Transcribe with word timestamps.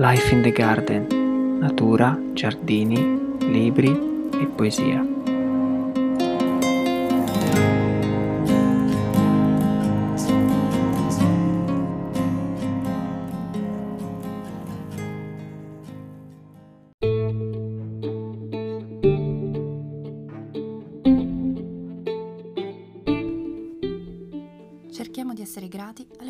Life 0.00 0.30
in 0.30 0.42
the 0.42 0.52
Garden, 0.52 1.58
natura, 1.58 2.16
giardini, 2.32 3.18
libri 3.50 3.90
e 3.90 4.46
poesia. 4.46 5.17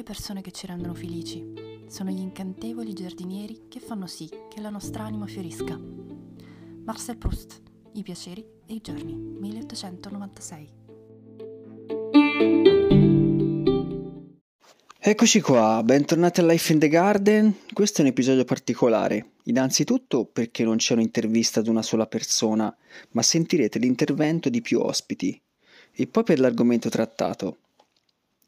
Persone 0.09 0.41
che 0.41 0.53
ci 0.53 0.67
rendono 0.67 0.95
felici 0.95 1.45
sono 1.87 2.09
gli 2.09 2.21
incantevoli 2.21 2.95
giardinieri 2.95 3.67
che 3.69 3.79
fanno 3.79 4.07
sì 4.07 4.27
che 4.49 4.59
la 4.63 4.71
nostra 4.71 5.05
anima 5.05 5.27
fiorisca. 5.27 5.79
Marcel 6.87 7.19
Proust, 7.19 7.61
I 7.93 8.03
piaceri 8.03 8.43
e 8.67 8.73
i 8.73 8.81
giorni, 8.81 9.13
1896. 9.15 10.69
Eccoci 14.99 15.41
qua, 15.43 15.83
bentornati 15.85 16.41
a 16.41 16.47
Life 16.47 16.73
in 16.73 16.79
the 16.79 16.89
Garden. 16.89 17.55
Questo 17.71 18.01
è 18.01 18.05
un 18.05 18.11
episodio 18.11 18.47
particolare, 18.47 19.33
innanzitutto 19.45 20.25
perché 20.25 20.65
non 20.65 20.79
c'è 20.79 20.95
un'intervista 20.95 21.61
ad 21.61 21.67
una 21.67 21.83
sola 21.83 22.07
persona, 22.07 22.75
ma 23.11 23.21
sentirete 23.21 23.79
l'intervento 23.79 24.49
di 24.49 24.63
più 24.63 24.81
ospiti. 24.81 25.39
E 25.93 26.07
poi 26.07 26.23
per 26.23 26.41
l'argomento 26.41 26.89
trattato. 26.89 27.59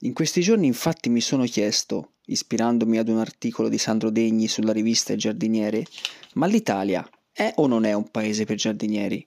In 0.02 0.14
questi 0.14 0.40
giorni 0.40 0.66
infatti 0.66 1.10
mi 1.10 1.20
sono 1.20 1.44
chiesto 1.44 2.12
ispirandomi 2.24 2.96
ad 2.96 3.08
un 3.08 3.18
articolo 3.18 3.68
di 3.68 3.76
Sandro 3.76 4.08
Degni 4.08 4.48
sulla 4.48 4.72
rivista 4.72 5.12
Il 5.12 5.18
Giardiniere, 5.18 5.84
ma 6.34 6.46
l'Italia 6.46 7.06
è 7.30 7.52
o 7.56 7.66
non 7.66 7.84
è 7.84 7.92
un 7.92 8.08
paese 8.10 8.46
per 8.46 8.56
giardinieri? 8.56 9.26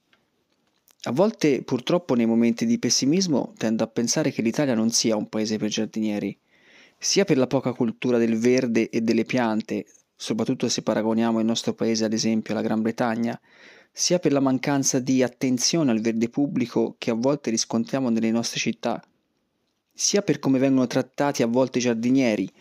A 1.04 1.12
volte, 1.12 1.62
purtroppo, 1.62 2.16
nei 2.16 2.26
momenti 2.26 2.66
di 2.66 2.80
pessimismo 2.80 3.54
tendo 3.56 3.84
a 3.84 3.88
pensare 3.88 4.32
che 4.32 4.42
l'Italia 4.42 4.74
non 4.74 4.90
sia 4.90 5.16
un 5.16 5.30
paese 5.30 5.58
per 5.58 5.70
giardinieri, 5.70 6.36
sia 6.98 7.24
per 7.24 7.38
la 7.38 7.46
poca 7.46 7.74
cultura 7.74 8.18
del 8.18 8.40
verde 8.40 8.90
e 8.90 9.02
delle 9.02 9.26
piante, 9.26 9.86
soprattutto 10.16 10.70
se 10.70 10.82
paragoniamo 10.82 11.40
il 11.40 11.46
nostro 11.46 11.76
paese 11.76 12.06
ad 12.06 12.14
esempio 12.14 12.54
alla 12.54 12.64
Gran 12.64 12.82
Bretagna, 12.82 13.40
sia 13.92 14.18
per 14.18 14.32
la 14.32 14.40
mancanza 14.40 14.98
di 14.98 15.22
attenzione 15.22 15.92
al 15.92 16.02
verde 16.02 16.30
pubblico 16.30 16.96
che 16.98 17.12
a 17.12 17.16
volte 17.16 17.52
riscontriamo 17.52 18.10
nelle 18.10 18.32
nostre 18.32 18.60
città, 18.60 19.00
sia 19.94 20.22
per 20.22 20.40
come 20.40 20.60
vengono 20.60 20.88
trattati 20.88 21.44
a 21.44 21.48
volte 21.48 21.78
i 21.78 21.82
giardinieri, 21.82 22.52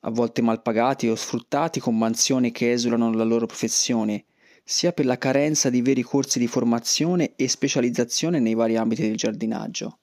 a 0.00 0.10
volte 0.10 0.42
mal 0.42 0.62
pagati 0.62 1.08
o 1.08 1.16
sfruttati 1.16 1.80
con 1.80 1.98
mansioni 1.98 2.52
che 2.52 2.70
esulano 2.70 3.10
dalla 3.10 3.24
loro 3.24 3.46
professione, 3.46 4.24
sia 4.62 4.92
per 4.92 5.06
la 5.06 5.18
carenza 5.18 5.70
di 5.70 5.82
veri 5.82 6.02
corsi 6.02 6.38
di 6.38 6.46
formazione 6.46 7.32
e 7.36 7.48
specializzazione 7.48 8.40
nei 8.40 8.54
vari 8.54 8.76
ambiti 8.76 9.02
del 9.02 9.16
giardinaggio. 9.16 9.98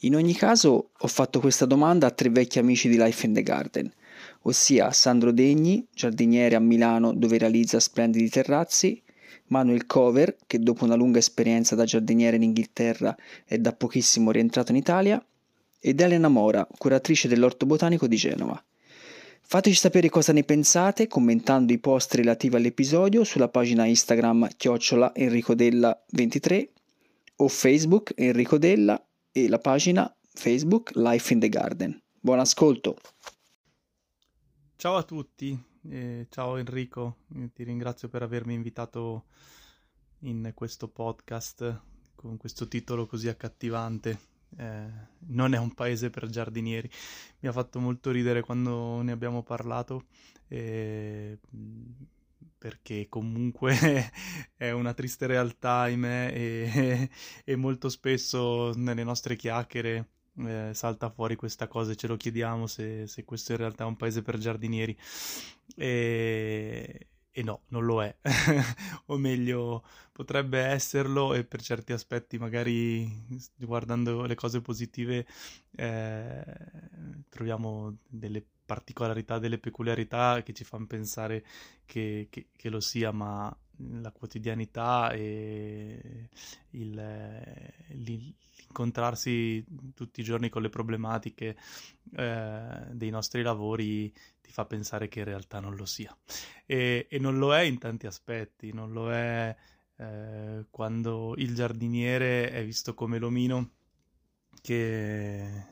In 0.00 0.14
ogni 0.16 0.34
caso, 0.34 0.90
ho 0.98 1.06
fatto 1.06 1.40
questa 1.40 1.64
domanda 1.64 2.06
a 2.06 2.10
tre 2.10 2.28
vecchi 2.28 2.58
amici 2.58 2.88
di 2.88 2.96
Life 2.96 3.24
in 3.24 3.32
the 3.32 3.42
Garden, 3.42 3.90
ossia 4.42 4.92
Sandro 4.92 5.32
Degni, 5.32 5.86
giardiniere 5.94 6.56
a 6.56 6.60
Milano 6.60 7.14
dove 7.14 7.38
realizza 7.38 7.80
splendidi 7.80 8.28
terrazzi, 8.28 9.02
Manuel 9.46 9.86
Cover, 9.86 10.36
che 10.46 10.58
dopo 10.58 10.84
una 10.84 10.94
lunga 10.94 11.18
esperienza 11.18 11.74
da 11.74 11.84
giardiniere 11.84 12.36
in 12.36 12.42
Inghilterra 12.42 13.16
è 13.44 13.58
da 13.58 13.72
pochissimo 13.72 14.30
rientrato 14.30 14.72
in 14.72 14.78
Italia, 14.78 15.24
ed 15.78 16.00
Elena 16.00 16.28
Mora, 16.28 16.66
curatrice 16.78 17.28
dell'Orto 17.28 17.66
Botanico 17.66 18.06
di 18.06 18.16
Genova. 18.16 18.62
Fateci 19.46 19.76
sapere 19.76 20.08
cosa 20.08 20.32
ne 20.32 20.42
pensate 20.42 21.06
commentando 21.06 21.72
i 21.74 21.78
post 21.78 22.14
relativi 22.14 22.56
all'episodio 22.56 23.24
sulla 23.24 23.50
pagina 23.50 23.84
Instagram 23.84 24.48
chiocciola 24.56 25.12
enricodella23 25.14 26.68
o 27.36 27.48
Facebook 27.48 28.12
Enrico 28.16 28.56
Della 28.56 28.98
e 29.30 29.48
la 29.48 29.58
pagina 29.58 30.12
Facebook 30.32 30.92
Life 30.94 31.32
in 31.32 31.40
the 31.40 31.48
Garden. 31.50 32.02
Buon 32.18 32.38
ascolto! 32.38 32.96
Ciao 34.76 34.96
a 34.96 35.02
tutti, 35.02 35.56
eh, 35.88 36.26
ciao 36.30 36.56
Enrico, 36.56 37.18
ti 37.52 37.62
ringrazio 37.62 38.08
per 38.08 38.22
avermi 38.22 38.54
invitato 38.54 39.24
in 40.20 40.52
questo 40.54 40.88
podcast 40.88 41.82
con 42.14 42.36
questo 42.36 42.66
titolo 42.68 43.06
così 43.06 43.28
accattivante 43.28 44.32
eh, 44.56 44.86
non 45.26 45.54
è 45.54 45.58
un 45.58 45.74
paese 45.74 46.10
per 46.10 46.28
giardinieri. 46.28 46.88
Mi 47.40 47.48
ha 47.48 47.52
fatto 47.52 47.80
molto 47.80 48.10
ridere 48.10 48.40
quando 48.40 49.02
ne 49.02 49.12
abbiamo 49.12 49.42
parlato, 49.42 50.06
eh, 50.48 51.38
perché 52.56 53.08
comunque 53.08 53.74
è 54.56 54.70
una 54.70 54.94
triste 54.94 55.26
realtà, 55.26 55.80
ahimè, 55.80 56.30
e, 56.32 57.10
e 57.44 57.56
molto 57.56 57.88
spesso 57.88 58.72
nelle 58.76 59.04
nostre 59.04 59.36
chiacchiere 59.36 60.08
eh, 60.38 60.70
salta 60.72 61.10
fuori 61.10 61.36
questa 61.36 61.68
cosa 61.68 61.92
e 61.92 61.96
ce 61.96 62.06
lo 62.06 62.16
chiediamo 62.16 62.66
se, 62.66 63.06
se, 63.06 63.24
questo 63.24 63.52
in 63.52 63.58
realtà 63.58 63.84
è 63.84 63.86
un 63.86 63.96
paese 63.96 64.22
per 64.22 64.38
giardinieri. 64.38 64.96
E, 65.76 67.08
e 67.30 67.42
no, 67.42 67.62
non 67.68 67.84
lo 67.84 68.02
è, 68.02 68.14
o 69.06 69.16
meglio, 69.16 69.82
potrebbe 70.12 70.60
esserlo 70.60 71.34
e 71.34 71.44
per 71.44 71.60
certi 71.62 71.92
aspetti 71.92 72.38
magari 72.38 73.08
guardando 73.56 74.24
le 74.24 74.34
cose 74.36 74.60
positive 74.60 75.26
eh, 75.76 76.44
troviamo 77.28 77.96
delle 78.06 78.44
particolarità, 78.64 79.38
delle 79.38 79.58
peculiarità 79.58 80.42
che 80.42 80.52
ci 80.52 80.64
fanno 80.64 80.86
pensare 80.86 81.44
che, 81.84 82.28
che, 82.30 82.46
che 82.56 82.68
lo 82.68 82.80
sia, 82.80 83.10
ma 83.12 83.54
la 84.00 84.10
quotidianità 84.12 85.10
e 85.12 86.28
il, 86.70 87.72
l'incontrarsi 87.88 89.64
tutti 89.94 90.20
i 90.20 90.24
giorni 90.24 90.48
con 90.48 90.62
le 90.62 90.68
problematiche 90.68 91.56
eh, 92.16 92.86
dei 92.90 93.10
nostri 93.10 93.42
lavori 93.42 94.12
ti 94.40 94.50
fa 94.50 94.64
pensare 94.64 95.08
che 95.08 95.20
in 95.20 95.24
realtà 95.24 95.60
non 95.60 95.74
lo 95.74 95.84
sia. 95.84 96.16
E, 96.66 97.06
e 97.08 97.18
non 97.18 97.38
lo 97.38 97.54
è 97.54 97.62
in 97.62 97.78
tanti 97.78 98.06
aspetti, 98.06 98.72
non 98.72 98.92
lo 98.92 99.12
è 99.12 99.54
eh, 99.96 100.66
quando 100.70 101.34
il 101.36 101.54
giardiniere 101.54 102.50
è 102.50 102.64
visto 102.64 102.94
come 102.94 103.18
l'omino 103.18 103.70
che, 104.60 105.66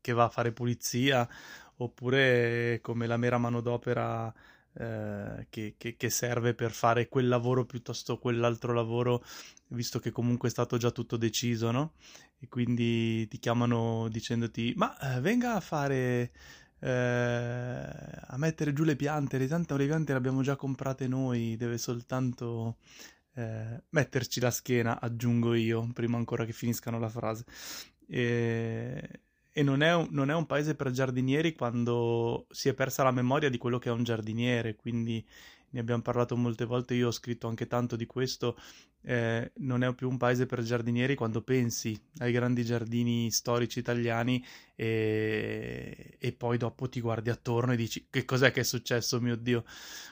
che 0.00 0.12
va 0.12 0.24
a 0.24 0.30
fare 0.30 0.52
pulizia 0.52 1.28
oppure 1.76 2.78
come 2.82 3.06
la 3.06 3.16
mera 3.16 3.38
manodopera 3.38 4.32
eh, 4.74 5.46
che, 5.50 5.74
che, 5.76 5.96
che, 5.96 6.10
serve 6.10 6.54
per 6.54 6.70
fare 6.70 7.08
quel 7.08 7.28
lavoro 7.28 7.64
piuttosto 7.64 8.18
quell'altro 8.18 8.72
lavoro, 8.72 9.24
visto 9.68 9.98
che 9.98 10.10
comunque 10.10 10.48
è 10.48 10.50
stato 10.52 10.76
già 10.76 10.90
tutto 10.90 11.16
deciso, 11.16 11.70
no? 11.70 11.94
E 12.38 12.48
quindi 12.48 13.26
ti 13.28 13.38
chiamano 13.38 14.08
dicendoti: 14.08 14.72
Ma 14.76 15.16
eh, 15.16 15.20
venga 15.20 15.54
a 15.54 15.60
fare. 15.60 16.32
Eh, 16.82 16.88
a 16.88 18.36
mettere 18.38 18.72
giù 18.72 18.84
le 18.84 18.96
piante, 18.96 19.36
le 19.36 19.46
tante 19.46 19.76
le 19.76 19.86
piante 19.86 20.12
le 20.12 20.18
abbiamo 20.18 20.42
già 20.42 20.56
comprate 20.56 21.06
noi, 21.08 21.56
deve 21.56 21.76
soltanto 21.76 22.78
eh, 23.34 23.82
metterci 23.90 24.40
la 24.40 24.50
schiena, 24.50 25.00
aggiungo 25.00 25.54
io, 25.54 25.88
prima 25.92 26.16
ancora 26.16 26.44
che 26.44 26.52
finiscano 26.52 26.98
la 26.98 27.08
frase. 27.08 27.44
E, 28.06 29.20
e 29.60 29.62
non 29.62 29.82
è, 29.82 29.94
un, 29.94 30.08
non 30.10 30.30
è, 30.30 30.34
un, 30.34 30.46
paese 30.46 30.74
per 30.74 30.90
giardinieri 30.90 31.52
quando 31.52 32.46
si 32.48 32.70
è 32.70 32.74
persa 32.74 33.02
la 33.02 33.10
memoria 33.10 33.50
di 33.50 33.58
quello 33.58 33.78
che 33.78 33.90
è 33.90 33.92
un 33.92 34.02
giardiniere, 34.02 34.74
quindi 34.74 35.22
ne 35.72 35.80
abbiamo 35.80 36.00
parlato 36.00 36.34
molte 36.34 36.64
volte, 36.64 36.94
io 36.94 37.08
ho 37.08 37.12
scritto 37.12 37.46
anche 37.46 37.66
tanto 37.66 37.94
di 37.94 38.06
questo, 38.06 38.56
eh, 39.02 39.52
non 39.56 39.84
è 39.84 39.94
più 39.94 40.08
un 40.08 40.16
paese 40.16 40.46
per 40.46 40.62
giardinieri 40.62 41.14
quando 41.14 41.42
pensi 41.42 41.94
ai 42.20 42.32
grandi 42.32 42.64
giardini 42.64 43.30
storici 43.30 43.80
italiani 43.80 44.42
e, 44.74 46.16
e 46.18 46.32
poi 46.32 46.56
dopo 46.56 46.88
ti 46.88 47.02
guardi 47.02 47.28
attorno 47.28 47.74
e 47.74 47.76
dici 47.76 48.06
che 48.08 48.24
cos'è 48.24 48.52
che 48.52 48.60
è 48.60 48.64
successo, 48.64 49.20
mio 49.20 49.36
Dio, 49.36 49.64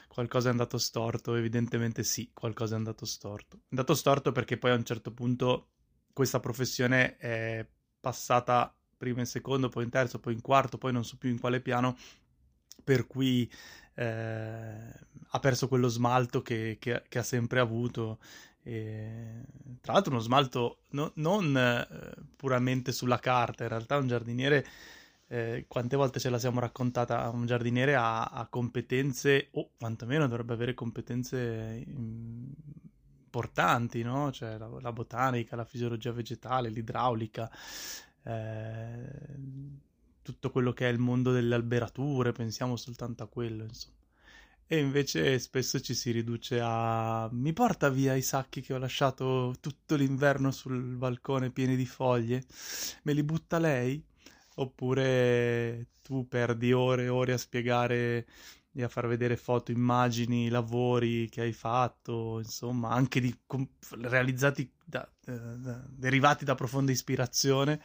qualcosa 0.07 0.49
è 0.49 0.51
andato 0.51 0.77
storto, 0.77 1.33
evidentemente 1.33 2.03
sì, 2.03 2.29
qualcosa 2.35 2.75
è 2.75 2.77
andato 2.77 3.07
storto. 3.07 3.57
È 3.57 3.69
andato 3.71 3.95
storto 3.95 4.31
perché 4.31 4.59
poi 4.59 4.69
a 4.69 4.75
un 4.75 4.85
certo 4.85 5.11
punto 5.11 5.69
questa 6.13 6.39
professione 6.39 7.17
è 7.17 7.67
passata 7.99 8.73
prima 8.99 9.21
in 9.21 9.25
secondo, 9.25 9.69
poi 9.69 9.85
in 9.85 9.89
terzo, 9.89 10.19
poi 10.19 10.33
in 10.33 10.41
quarto, 10.41 10.77
poi 10.77 10.91
non 10.91 11.05
so 11.05 11.15
più 11.17 11.29
in 11.29 11.39
quale 11.39 11.61
piano, 11.61 11.97
per 12.83 13.07
cui 13.07 13.49
eh, 13.95 14.93
ha 15.31 15.39
perso 15.39 15.67
quello 15.69 15.87
smalto 15.87 16.41
che, 16.41 16.77
che, 16.79 17.03
che 17.07 17.17
ha 17.17 17.23
sempre 17.23 17.59
avuto. 17.61 18.19
E, 18.61 19.41
tra 19.79 19.93
l'altro 19.93 20.11
uno 20.11 20.21
smalto 20.21 20.81
no, 20.89 21.11
non 21.15 21.55
eh, 21.57 21.87
puramente 22.35 22.91
sulla 22.91 23.19
carta, 23.19 23.63
in 23.63 23.69
realtà 23.69 23.97
un 23.97 24.07
giardiniere, 24.07 24.65
eh, 25.27 25.65
quante 25.67 25.95
volte 25.95 26.19
ce 26.19 26.29
la 26.29 26.37
siamo 26.37 26.59
raccontata, 26.59 27.29
un 27.29 27.45
giardiniere 27.45 27.95
ha, 27.95 28.25
ha 28.25 28.47
competenze, 28.47 29.47
o 29.51 29.71
quantomeno 29.77 30.27
dovrebbe 30.27 30.53
avere 30.53 30.73
competenze 30.73 31.83
importanti, 33.29 34.01
no? 34.03 34.31
Cioè 34.31 34.57
la, 34.57 34.67
la 34.81 34.91
botanica, 34.91 35.55
la 35.55 35.63
fisiologia 35.63 36.11
vegetale, 36.11 36.69
l'idraulica, 36.69 37.49
eh, 38.23 39.09
tutto 40.21 40.51
quello 40.51 40.73
che 40.73 40.87
è 40.87 40.91
il 40.91 40.99
mondo 40.99 41.31
delle 41.31 41.55
alberature, 41.55 42.31
pensiamo 42.31 42.75
soltanto 42.75 43.23
a 43.23 43.27
quello, 43.27 43.63
insomma. 43.63 43.97
E 44.71 44.77
invece 44.77 45.39
spesso 45.39 45.79
ci 45.79 45.95
si 45.95 46.11
riduce 46.11 46.59
a 46.61 47.27
mi 47.31 47.53
porta 47.53 47.89
via 47.89 48.13
i 48.13 48.21
sacchi 48.21 48.61
che 48.61 48.75
ho 48.75 48.77
lasciato 48.77 49.55
tutto 49.59 49.95
l'inverno 49.95 50.51
sul 50.51 50.79
balcone 50.95 51.49
pieni 51.49 51.75
di 51.75 51.87
foglie, 51.87 52.43
me 53.03 53.13
li 53.13 53.23
butta 53.23 53.57
lei? 53.57 53.99
Oppure 54.55 55.87
tu 56.03 56.27
perdi 56.27 56.71
ore 56.71 57.05
e 57.05 57.09
ore 57.09 57.33
a 57.33 57.37
spiegare 57.37 58.27
a 58.83 58.87
far 58.87 59.07
vedere 59.07 59.37
foto, 59.37 59.71
immagini, 59.71 60.49
lavori 60.49 61.29
che 61.29 61.41
hai 61.41 61.53
fatto, 61.53 62.39
insomma, 62.39 62.89
anche 62.89 63.19
di, 63.19 63.35
com- 63.45 63.67
realizzati 64.01 64.71
da, 64.83 65.07
da, 65.23 65.83
derivati 65.87 66.45
da 66.45 66.55
profonda 66.55 66.91
ispirazione 66.91 67.81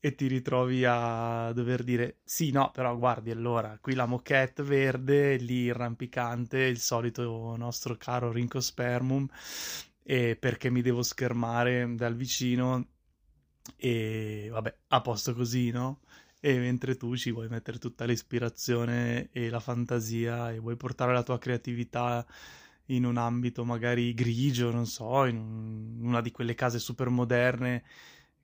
e 0.00 0.14
ti 0.14 0.26
ritrovi 0.28 0.84
a 0.86 1.52
dover 1.52 1.82
dire 1.82 2.18
sì, 2.24 2.50
no, 2.50 2.70
però 2.72 2.96
guardi 2.96 3.30
allora, 3.30 3.78
qui 3.80 3.94
la 3.94 4.06
moquette 4.06 4.62
verde, 4.62 5.36
lì 5.36 5.64
il 5.64 5.74
rampicante, 5.74 6.58
il 6.60 6.78
solito 6.78 7.56
nostro 7.56 7.96
caro 7.96 8.30
rincospermum 8.30 9.28
e 10.02 10.36
perché 10.36 10.70
mi 10.70 10.82
devo 10.82 11.02
schermare 11.02 11.94
dal 11.94 12.14
vicino 12.14 12.86
e 13.76 14.48
vabbè, 14.50 14.74
a 14.88 15.00
posto 15.00 15.34
così, 15.34 15.70
no? 15.70 16.00
E 16.40 16.56
mentre 16.58 16.96
tu 16.96 17.16
ci 17.16 17.32
vuoi 17.32 17.48
mettere 17.48 17.78
tutta 17.78 18.04
l'ispirazione 18.04 19.28
e 19.32 19.50
la 19.50 19.58
fantasia 19.60 20.52
e 20.52 20.58
vuoi 20.60 20.76
portare 20.76 21.12
la 21.12 21.24
tua 21.24 21.38
creatività 21.38 22.24
in 22.86 23.04
un 23.04 23.16
ambito 23.16 23.64
magari 23.64 24.14
grigio, 24.14 24.70
non 24.70 24.86
so, 24.86 25.24
in 25.26 25.98
una 26.00 26.20
di 26.20 26.30
quelle 26.30 26.54
case 26.54 26.78
super 26.78 27.08
moderne 27.08 27.82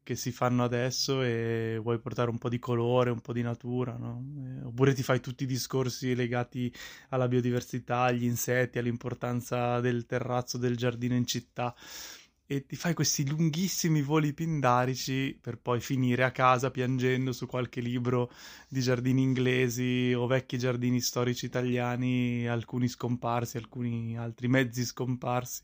che 0.03 0.17
si 0.17 0.33
fanno 0.33 0.65
adesso 0.65 1.23
e 1.23 1.79
vuoi 1.83 1.99
portare 1.99 2.31
un 2.31 2.37
po' 2.39 2.51
di 2.51 2.59
colore, 2.59 3.11
un 3.11 3.21
po' 3.21 3.33
di 3.33 3.43
natura, 3.43 3.97
no? 3.97 4.23
Eh, 4.61 4.65
oppure 4.67 4.93
ti 4.93 5.03
fai 5.03 5.21
tutti 5.21 5.45
i 5.45 5.47
discorsi 5.47 6.15
legati 6.15 6.73
alla 7.09 7.27
biodiversità, 7.27 8.01
agli 8.03 8.25
insetti, 8.25 8.79
all'importanza 8.79 9.81
del 9.81 10.05
terrazzo, 10.05 10.59
del 10.59 10.77
giardino 10.77 11.15
in 11.15 11.27
città 11.27 11.75
e 12.47 12.67
ti 12.67 12.77
fai 12.77 12.93
questi 12.93 13.27
lunghissimi 13.27 14.03
voli 14.03 14.35
pindarici 14.35 15.39
per 15.41 15.59
poi 15.59 15.81
finire 15.81 16.25
a 16.25 16.31
casa 16.31 16.71
piangendo 16.71 17.33
su 17.33 17.47
qualche 17.47 17.81
libro 17.81 18.31
di 18.69 18.81
giardini 18.81 19.23
inglesi 19.23 20.13
o 20.15 20.27
vecchi 20.27 20.59
giardini 20.59 21.01
storici 21.01 21.47
italiani, 21.47 22.47
alcuni 22.47 22.89
scomparsi, 22.89 23.57
alcuni 23.57 24.19
altri 24.19 24.49
mezzi 24.49 24.85
scomparsi. 24.85 25.63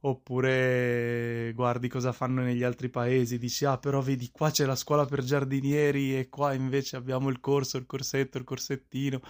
Oppure 0.00 1.52
guardi 1.54 1.88
cosa 1.88 2.12
fanno 2.12 2.40
negli 2.42 2.62
altri 2.62 2.88
paesi, 2.88 3.36
dici 3.36 3.64
ah 3.64 3.78
però 3.78 4.00
vedi 4.00 4.30
qua 4.30 4.50
c'è 4.50 4.64
la 4.64 4.76
scuola 4.76 5.04
per 5.04 5.24
giardinieri 5.24 6.16
e 6.16 6.28
qua 6.28 6.54
invece 6.54 6.96
abbiamo 6.96 7.28
il 7.30 7.40
corso, 7.40 7.76
il 7.78 7.86
corsetto, 7.86 8.38
il 8.38 8.44
corsettino. 8.44 9.20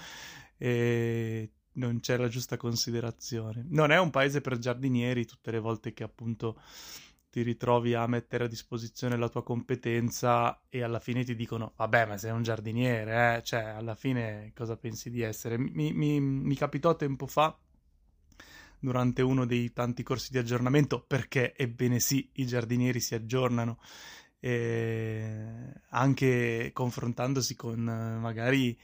E 0.59 1.53
non 1.79 2.01
c'è 2.01 2.17
la 2.17 2.29
giusta 2.29 2.57
considerazione. 2.57 3.65
Non 3.71 3.91
è 3.91 3.99
un 3.99 4.11
paese 4.11 4.41
per 4.41 4.59
giardinieri 4.59 5.25
tutte 5.25 5.51
le 5.51 5.59
volte 5.59 5.93
che 5.93 6.05
appunto 6.05 6.61
ti 7.31 7.43
ritrovi 7.43 7.95
a 7.95 8.07
mettere 8.07 8.45
a 8.45 8.49
disposizione 8.49 9.17
la 9.17 9.29
tua 9.29 9.43
competenza 9.43 10.63
e 10.69 10.83
alla 10.83 11.01
fine 11.01 11.25
ti 11.25 11.35
dicono 11.35 11.73
vabbè 11.77 12.07
ma 12.07 12.17
sei 12.17 12.31
un 12.31 12.43
giardiniere, 12.43 13.37
eh? 13.37 13.43
cioè 13.43 13.61
alla 13.61 13.95
fine 13.95 14.53
cosa 14.55 14.77
pensi 14.77 15.11
di 15.11 15.21
essere? 15.21 15.59
Mi, 15.59 15.93
mi, 15.93 16.21
mi 16.21 16.55
capitò 16.55 16.97
tempo 16.97 17.27
fa 17.27 17.57
durante 18.81 19.23
uno 19.23 19.45
dei 19.45 19.73
tanti 19.73 20.03
corsi 20.03 20.31
di 20.31 20.39
aggiornamento, 20.39 21.03
perché 21.03 21.55
ebbene 21.57 22.01
sì, 22.01 22.29
i 22.35 22.47
giardinieri 22.47 23.01
si 23.01 23.15
aggiornano, 23.15 23.79
eh, 24.41 25.73
anche 25.91 26.71
confrontandosi 26.73 27.57
con 27.57 27.81
magari, 27.81 28.79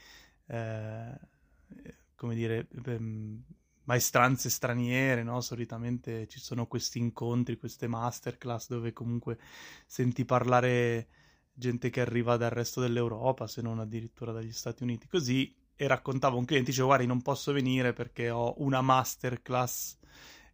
eh, 0.46 1.18
come 2.14 2.34
dire, 2.34 2.68
ehm, 2.86 3.42
maestranze 3.84 4.50
straniere, 4.50 5.22
no? 5.22 5.40
Solitamente 5.40 6.26
ci 6.26 6.40
sono 6.40 6.66
questi 6.66 6.98
incontri, 6.98 7.56
queste 7.58 7.86
masterclass 7.86 8.68
dove 8.68 8.92
comunque 8.92 9.38
senti 9.86 10.24
parlare 10.24 11.08
gente 11.52 11.90
che 11.90 12.00
arriva 12.00 12.36
dal 12.36 12.50
resto 12.50 12.80
dell'Europa, 12.80 13.46
se 13.46 13.62
non 13.62 13.78
addirittura 13.78 14.32
dagli 14.32 14.52
Stati 14.52 14.82
Uniti. 14.82 15.06
Così 15.08 15.54
e 15.76 15.86
raccontavo 15.86 16.36
a 16.36 16.38
un 16.38 16.44
cliente, 16.44 16.70
dicevo 16.70 16.88
guarda 16.88 17.06
non 17.06 17.22
posso 17.22 17.52
venire 17.52 17.92
perché 17.92 18.30
ho 18.30 18.54
una 18.58 18.80
masterclass 18.80 19.98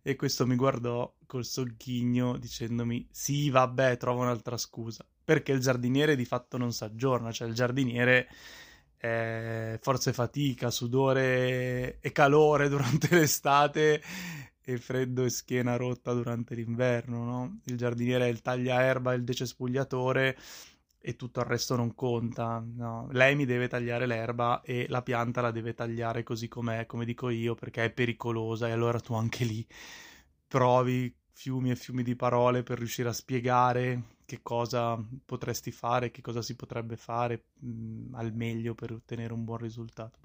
e 0.02 0.16
questo 0.16 0.46
mi 0.46 0.56
guardò 0.56 1.14
col 1.26 1.44
sogghigno 1.44 2.38
dicendomi 2.38 3.06
sì 3.10 3.50
vabbè 3.50 3.98
trova 3.98 4.22
un'altra 4.22 4.56
scusa 4.56 5.06
perché 5.22 5.52
il 5.52 5.60
giardiniere 5.60 6.16
di 6.16 6.24
fatto 6.24 6.56
non 6.56 6.72
si 6.72 6.84
aggiorna 6.84 7.30
cioè 7.32 7.48
il 7.48 7.54
giardiniere 7.54 8.28
forza 9.00 10.10
e 10.10 10.12
fatica 10.12 10.70
sudore 10.70 11.98
e 12.00 12.12
calore 12.12 12.68
durante 12.68 13.08
l'estate 13.16 14.02
e 14.62 14.76
freddo 14.76 15.24
e 15.24 15.30
schiena 15.30 15.76
rotta 15.76 16.12
durante 16.12 16.54
l'inverno 16.54 17.24
no? 17.24 17.60
il 17.64 17.76
giardiniere 17.78 18.26
è 18.26 18.28
il 18.28 18.42
tagliaerba 18.42 19.14
il 19.14 19.24
decespugliatore 19.24 20.36
e 21.02 21.16
tutto 21.16 21.40
il 21.40 21.46
resto 21.46 21.76
non 21.76 21.94
conta. 21.94 22.62
No. 22.62 23.08
Lei 23.12 23.34
mi 23.34 23.46
deve 23.46 23.68
tagliare 23.68 24.06
l'erba 24.06 24.60
e 24.62 24.86
la 24.88 25.02
pianta 25.02 25.40
la 25.40 25.50
deve 25.50 25.72
tagliare 25.72 26.22
così 26.22 26.46
com'è, 26.46 26.84
come 26.84 27.06
dico 27.06 27.30
io, 27.30 27.54
perché 27.54 27.84
è 27.84 27.90
pericolosa 27.90 28.68
e 28.68 28.72
allora 28.72 29.00
tu 29.00 29.14
anche 29.14 29.44
lì 29.44 29.66
provi 30.46 31.12
fiumi 31.40 31.70
e 31.70 31.76
fiumi 31.76 32.02
di 32.02 32.16
parole 32.16 32.62
per 32.62 32.76
riuscire 32.76 33.08
a 33.08 33.14
spiegare 33.14 34.18
che 34.26 34.40
cosa 34.42 35.02
potresti 35.24 35.70
fare, 35.70 36.10
che 36.10 36.20
cosa 36.20 36.42
si 36.42 36.54
potrebbe 36.54 36.96
fare 36.96 37.44
mh, 37.60 37.68
mm, 37.68 38.14
al 38.14 38.34
meglio 38.34 38.74
per 38.74 38.92
ottenere 38.92 39.32
un 39.32 39.44
buon 39.44 39.56
risultato. 39.56 40.18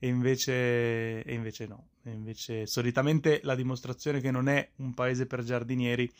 E 0.00 0.08
invece, 0.08 1.22
e 1.22 1.32
invece 1.32 1.66
no, 1.68 1.90
e 2.02 2.10
invece 2.10 2.66
solitamente 2.66 3.38
la 3.44 3.54
dimostrazione 3.54 4.20
che 4.20 4.32
non 4.32 4.48
è 4.48 4.68
un 4.78 4.94
paese 4.94 5.26
per 5.26 5.44
giardinieri 5.44 6.12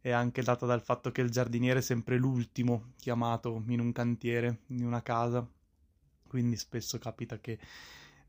è 0.00 0.10
anche 0.10 0.40
data 0.40 0.64
dal 0.64 0.80
fatto 0.80 1.12
che 1.12 1.20
il 1.20 1.28
giardiniere 1.28 1.80
è 1.80 1.82
sempre 1.82 2.16
l'ultimo 2.16 2.92
chiamato 2.96 3.62
in 3.66 3.80
un 3.80 3.92
cantiere, 3.92 4.60
in 4.68 4.86
una 4.86 5.02
casa, 5.02 5.46
quindi 6.26 6.56
spesso 6.56 6.98
capita 6.98 7.38
che 7.38 7.58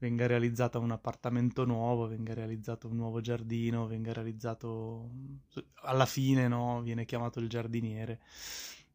venga 0.01 0.25
realizzato 0.25 0.79
un 0.79 0.89
appartamento 0.89 1.63
nuovo, 1.63 2.07
venga 2.07 2.33
realizzato 2.33 2.87
un 2.87 2.95
nuovo 2.95 3.21
giardino, 3.21 3.85
venga 3.85 4.11
realizzato 4.11 5.11
alla 5.83 6.07
fine, 6.07 6.47
no, 6.47 6.81
viene 6.81 7.05
chiamato 7.05 7.39
il 7.39 7.47
giardiniere 7.47 8.19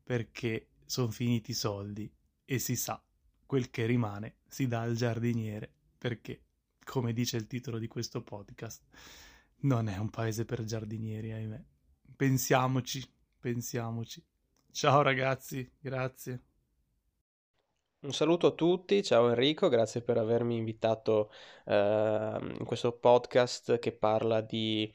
perché 0.03 0.67
sono 0.85 1.13
finiti 1.13 1.53
i 1.53 1.55
soldi 1.55 2.13
e 2.45 2.59
si 2.59 2.75
sa 2.75 3.01
quel 3.47 3.71
che 3.71 3.87
rimane 3.87 4.39
si 4.49 4.67
dà 4.67 4.81
al 4.81 4.97
giardiniere 4.97 5.73
perché 5.97 6.43
come 6.85 7.13
dice 7.13 7.37
il 7.37 7.47
titolo 7.47 7.79
di 7.79 7.87
questo 7.87 8.23
podcast 8.23 8.83
non 9.61 9.89
è 9.89 9.97
un 9.97 10.11
paese 10.11 10.45
per 10.45 10.65
giardinieri, 10.65 11.33
ahimè 11.33 11.65
pensiamoci, 12.17 13.09
pensiamoci. 13.39 14.25
Ciao 14.73 15.03
ragazzi, 15.03 15.71
grazie. 15.79 16.46
Un 18.07 18.13
saluto 18.13 18.47
a 18.47 18.51
tutti, 18.53 19.03
ciao 19.03 19.31
Enrico, 19.31 19.69
grazie 19.69 20.01
per 20.01 20.17
avermi 20.17 20.55
invitato 20.55 21.33
uh, 21.65 21.73
in 21.73 22.63
questo 22.65 22.93
podcast 22.93 23.81
che 23.81 23.91
parla 23.91 24.41
di 24.43 24.89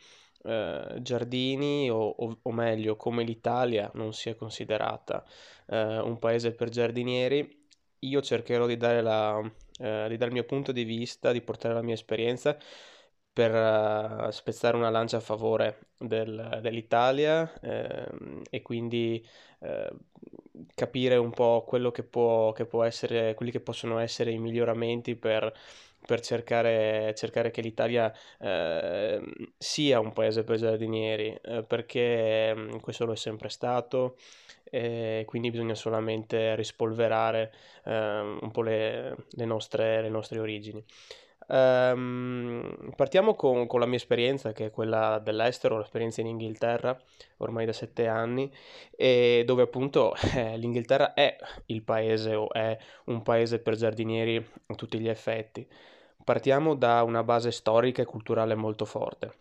uh, 0.44 1.01
giardini 1.01 1.89
o, 1.91 1.98
o, 1.98 2.38
o, 2.41 2.51
meglio 2.53 2.96
come 2.96 3.24
l'Italia 3.24 3.91
non 3.96 4.13
sia 4.13 4.34
considerata 4.36 5.25
uh, 5.65 5.75
un 5.75 6.20
paese 6.20 6.53
per 6.53 6.70
giardinieri. 6.70 7.68
Io 8.00 8.22
cercherò 8.22 8.65
di 8.65 8.77
dare, 8.77 9.01
la, 9.01 9.41
di 9.44 9.82
dare 9.82 10.25
il 10.27 10.32
mio 10.32 10.46
punto 10.46 10.72
di 10.72 10.86
vista, 10.86 11.34
di 11.34 11.41
portare 11.41 11.74
la 11.74 11.82
mia 11.82 11.96
esperienza 11.96 12.58
per 13.34 13.53
uh, 13.53 14.30
spezzare 14.30 14.77
una 14.77 14.89
lancia 14.89 15.18
a 15.18 15.22
favore 15.22 15.91
del, 15.98 16.60
dell'Italia 16.62 17.51
eh, 17.60 18.08
e 18.50 18.62
quindi 18.62 19.25
eh, 19.60 19.91
capire 20.75 21.15
un 21.15 21.31
po' 21.31 21.63
quello 21.65 21.91
che 21.91 22.03
può, 22.03 22.51
che 22.51 22.65
può 22.65 22.84
essere, 22.84 23.34
quelli 23.36 23.51
che 23.51 23.60
possono 23.60 24.00
essere 24.00 24.31
i 24.31 24.38
miglioramenti 24.38 25.15
per, 25.15 25.53
per 26.05 26.20
cercare, 26.22 27.13
cercare, 27.15 27.51
che 27.51 27.62
l'Italia 27.62 28.13
eh, 28.39 29.22
sia 29.58 30.00
un 30.00 30.13
paese 30.13 30.43
per 30.43 30.58
giardinieri, 30.58 31.38
eh, 31.41 31.63
perché 31.63 32.53
mm, 32.55 32.77
questo 32.79 33.05
lo 33.05 33.13
è 33.13 33.17
sempre 33.17 33.50
stato 33.50 34.17
e 34.63 35.24
quindi 35.27 35.51
bisogna 35.51 35.75
solamente 35.75 36.55
rispolverare 36.55 37.53
ehm, 37.84 38.39
un 38.41 38.51
po' 38.51 38.62
le, 38.62 39.15
le, 39.29 39.46
nostre, 39.46 40.01
le 40.01 40.10
nostre 40.10 40.39
origini. 40.39 40.84
Um, 41.48 42.93
partiamo 42.95 43.36
con, 43.36 43.67
con, 43.67 43.79
la 43.79 43.86
mia 43.86 43.98
esperienza, 43.98 44.53
che 44.53 44.67
è 44.67 44.71
quella 44.71 45.19
dell'estero, 45.19 45.77
l'esperienza 45.77 46.21
in 46.21 46.27
Inghilterra, 46.27 46.98
ormai 47.38 47.65
da 47.65 47.74
sette 47.74 48.07
anni, 48.07 48.51
e 48.95 49.43
dove 49.45 49.63
appunto 49.63 50.13
eh, 50.36 50.57
l'Inghilterra 50.57 51.13
è 51.13 51.36
il 51.67 51.81
paese 51.83 52.36
o 52.36 52.51
è 52.51 52.77
un 53.05 53.21
paese 53.21 53.60
per 53.60 53.75
giardinieri 53.75 54.38
a 54.67 54.75
tutti 54.75 55.00
gli 55.00 55.10
effetti. 55.10 55.67
Partiamo 56.24 56.75
da 56.75 57.03
una 57.03 57.24
base 57.24 57.51
storica 57.51 58.01
e 58.01 58.05
culturale 58.05 58.55
molto 58.55 58.86
forte. 58.86 59.39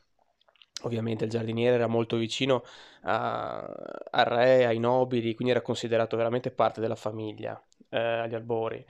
Ovviamente 0.82 1.24
il 1.24 1.30
giardiniere 1.30 1.74
era 1.74 1.86
molto 1.86 2.16
vicino 2.16 2.64
al 3.02 4.24
re, 4.24 4.64
ai 4.64 4.78
nobili, 4.78 5.34
quindi 5.34 5.52
era 5.52 5.60
considerato 5.60 6.16
veramente 6.16 6.50
parte 6.50 6.80
della 6.80 6.96
famiglia 6.96 7.62
eh, 7.90 7.98
agli 7.98 8.34
albori 8.34 8.84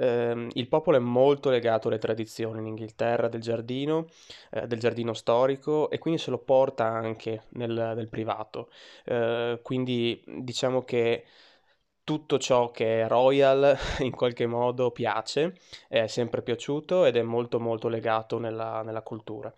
ehm, 0.00 0.48
il 0.54 0.68
popolo 0.68 0.96
è 0.96 1.00
molto 1.00 1.50
legato 1.50 1.88
alle 1.88 1.98
tradizioni 1.98 2.58
in 2.60 2.66
Inghilterra 2.66 3.28
del 3.28 3.40
giardino, 3.40 4.06
eh, 4.50 4.66
del 4.66 4.78
giardino 4.78 5.12
storico 5.12 5.90
e 5.90 5.98
quindi 5.98 6.20
se 6.20 6.30
lo 6.30 6.38
porta 6.38 6.86
anche 6.86 7.44
nel, 7.50 7.92
nel 7.94 8.08
privato. 8.08 8.70
Eh, 9.04 9.60
quindi 9.62 10.22
diciamo 10.26 10.82
che 10.82 11.24
tutto 12.04 12.38
ciò 12.38 12.70
che 12.70 13.02
è 13.02 13.08
royal 13.08 13.76
in 14.00 14.10
qualche 14.10 14.46
modo 14.46 14.90
piace, 14.90 15.56
è 15.88 16.06
sempre 16.06 16.42
piaciuto 16.42 17.04
ed 17.04 17.16
è 17.16 17.22
molto 17.22 17.60
molto 17.60 17.88
legato 17.88 18.38
nella, 18.38 18.82
nella 18.82 19.02
cultura 19.02 19.54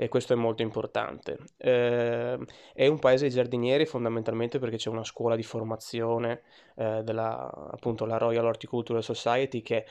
e 0.00 0.08
questo 0.08 0.32
è 0.32 0.36
molto 0.36 0.62
importante. 0.62 1.36
Eh, 1.58 2.38
è 2.72 2.86
un 2.86 2.98
paese 2.98 3.26
di 3.26 3.34
giardinieri 3.34 3.84
fondamentalmente 3.84 4.58
perché 4.58 4.78
c'è 4.78 4.88
una 4.88 5.04
scuola 5.04 5.36
di 5.36 5.42
formazione 5.42 6.40
eh, 6.76 7.02
della 7.04 7.50
appunto 7.70 8.06
la 8.06 8.16
Royal 8.16 8.46
Horticultural 8.46 9.02
Society 9.02 9.60
che 9.60 9.84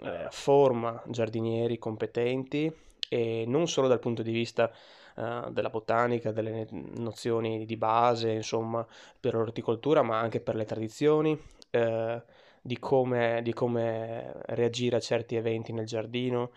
eh, 0.00 0.26
forma 0.30 1.00
giardinieri 1.06 1.78
competenti 1.78 2.74
e 3.08 3.44
non 3.46 3.68
solo 3.68 3.86
dal 3.86 4.00
punto 4.00 4.22
di 4.22 4.32
vista 4.32 4.68
uh, 5.16 5.50
della 5.50 5.70
botanica, 5.70 6.32
delle 6.32 6.66
nozioni 6.70 7.64
di 7.64 7.76
base, 7.76 8.30
insomma, 8.30 8.84
per 9.20 9.34
l'orticoltura, 9.34 10.00
ma 10.00 10.18
anche 10.18 10.40
per 10.40 10.54
le 10.54 10.64
tradizioni, 10.64 11.32
uh, 11.32 12.22
di, 12.62 12.78
come, 12.78 13.40
di 13.42 13.52
come 13.52 14.32
reagire 14.46 14.96
a 14.96 15.00
certi 15.00 15.36
eventi 15.36 15.74
nel 15.74 15.84
giardino, 15.84 16.52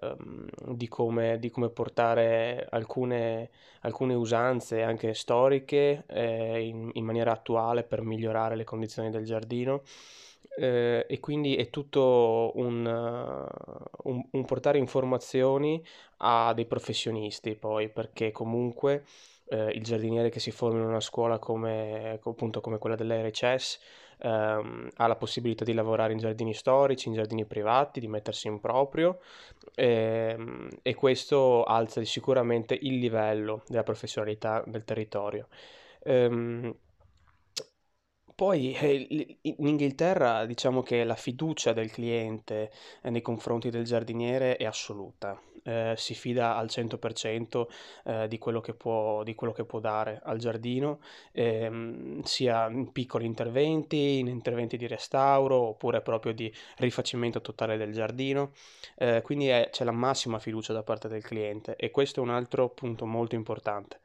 um, 0.00 0.46
di, 0.68 0.88
come, 0.88 1.38
di, 1.38 1.50
come, 1.50 1.68
portare 1.68 2.66
alcune, 2.70 3.50
alcune 3.80 4.14
usanze 4.14 4.82
anche 4.82 5.14
storiche 5.14 6.04
eh, 6.06 6.66
in, 6.66 6.90
in, 6.94 7.04
maniera 7.04 7.32
attuale 7.32 7.82
per 7.82 8.02
migliorare 8.02 8.56
le 8.56 8.64
condizioni 8.64 9.10
del 9.10 9.24
giardino. 9.24 9.82
Eh, 10.54 11.06
e 11.08 11.20
quindi 11.20 11.56
è 11.56 11.70
tutto 11.70 12.52
un, 12.56 12.84
un, 12.84 14.22
un, 14.30 14.44
portare 14.44 14.76
informazioni 14.76 15.82
a 16.18 16.52
dei 16.52 16.66
professionisti 16.66 17.54
poi 17.54 17.88
perché 17.88 18.32
comunque 18.32 19.04
eh, 19.52 19.70
il 19.70 19.82
giardiniere 19.82 20.28
che 20.28 20.40
si 20.40 20.50
forma 20.50 20.78
in 20.80 20.86
una 20.86 21.00
scuola 21.00 21.38
come, 21.38 22.18
appunto, 22.22 22.60
come 22.60 22.78
quella 22.78 22.96
dell'RCS 22.96 23.80
ehm, 24.18 24.88
ha 24.96 25.06
la 25.06 25.16
possibilità 25.16 25.64
di 25.64 25.72
lavorare 25.72 26.12
in 26.12 26.18
giardini 26.18 26.54
storici, 26.54 27.08
in 27.08 27.14
giardini 27.14 27.44
privati, 27.44 28.00
di 28.00 28.08
mettersi 28.08 28.48
in 28.48 28.60
proprio 28.60 29.20
ehm, 29.74 30.68
e 30.82 30.94
questo 30.94 31.64
alza 31.64 32.02
sicuramente 32.04 32.78
il 32.80 32.98
livello 32.98 33.62
della 33.66 33.82
professionalità 33.82 34.62
del 34.66 34.84
territorio. 34.84 35.48
Ehm, 36.04 36.74
poi 38.42 38.72
eh, 38.72 39.38
in 39.42 39.66
Inghilterra 39.68 40.46
diciamo 40.46 40.82
che 40.82 41.04
la 41.04 41.14
fiducia 41.14 41.72
del 41.72 41.92
cliente 41.92 42.72
eh, 43.00 43.08
nei 43.08 43.22
confronti 43.22 43.70
del 43.70 43.84
giardiniere 43.84 44.56
è 44.56 44.64
assoluta, 44.64 45.40
eh, 45.62 45.94
si 45.96 46.12
fida 46.14 46.56
al 46.56 46.66
100% 46.66 47.68
eh, 48.04 48.26
di 48.26 48.38
quello 48.38 48.60
che 48.60 48.74
può, 48.74 49.22
di 49.22 49.36
quello 49.36 49.52
che 49.52 49.64
può 49.64 49.78
dare 49.78 50.20
al 50.24 50.38
giardino, 50.38 50.98
ehm, 51.30 52.22
sia 52.22 52.68
in 52.68 52.90
piccoli 52.90 53.26
interventi, 53.26 54.18
in 54.18 54.26
interventi 54.26 54.76
di 54.76 54.88
restauro 54.88 55.58
oppure 55.60 56.00
proprio 56.00 56.32
di 56.32 56.52
rifacimento 56.78 57.40
totale 57.42 57.76
del 57.76 57.92
giardino, 57.92 58.50
eh, 58.96 59.20
quindi 59.22 59.46
è- 59.46 59.68
c'è 59.70 59.84
la 59.84 59.92
massima 59.92 60.40
fiducia 60.40 60.72
da 60.72 60.82
parte 60.82 61.06
del 61.06 61.22
cliente 61.22 61.76
e 61.76 61.92
questo 61.92 62.18
è 62.18 62.24
un 62.24 62.30
altro 62.30 62.70
punto 62.70 63.06
molto 63.06 63.36
importante 63.36 64.00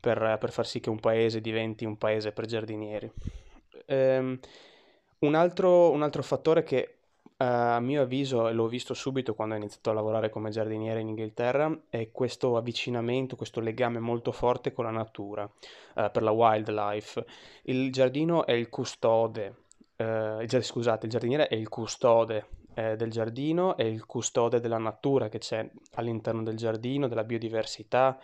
per, 0.00 0.36
per 0.38 0.52
far 0.52 0.66
sì 0.68 0.78
che 0.78 0.90
un 0.90 1.00
paese 1.00 1.40
diventi 1.40 1.84
un 1.84 1.98
paese 1.98 2.30
per 2.30 2.46
giardinieri. 2.46 3.10
Ehm, 3.86 4.38
un 5.20 5.34
altro, 5.34 5.90
un 5.90 6.02
altro 6.02 6.22
fattore 6.22 6.62
che 6.62 6.94
Uh, 7.40 7.44
a 7.44 7.80
mio 7.80 8.02
avviso, 8.02 8.48
e 8.48 8.52
l'ho 8.52 8.68
visto 8.68 8.92
subito 8.92 9.34
quando 9.34 9.54
ho 9.54 9.56
iniziato 9.56 9.88
a 9.88 9.94
lavorare 9.94 10.28
come 10.28 10.50
giardiniere 10.50 11.00
in 11.00 11.08
Inghilterra, 11.08 11.74
è 11.88 12.10
questo 12.12 12.54
avvicinamento, 12.58 13.34
questo 13.34 13.60
legame 13.60 13.98
molto 13.98 14.30
forte 14.30 14.74
con 14.74 14.84
la 14.84 14.90
natura, 14.90 15.44
uh, 15.44 16.10
per 16.10 16.22
la 16.22 16.32
wildlife. 16.32 17.24
Il 17.62 17.90
giardino 17.92 18.44
è 18.44 18.52
il 18.52 18.68
custode, 18.68 19.54
uh, 19.96 20.46
scusate, 20.46 21.06
il 21.06 21.12
giardiniere 21.12 21.48
è 21.48 21.54
il 21.54 21.70
custode 21.70 22.44
del 22.72 23.10
giardino 23.10 23.76
è 23.76 23.82
il 23.82 24.06
custode 24.06 24.60
della 24.60 24.78
natura 24.78 25.28
che 25.28 25.38
c'è 25.38 25.68
all'interno 25.94 26.42
del 26.42 26.56
giardino, 26.56 27.08
della 27.08 27.24
biodiversità, 27.24 28.18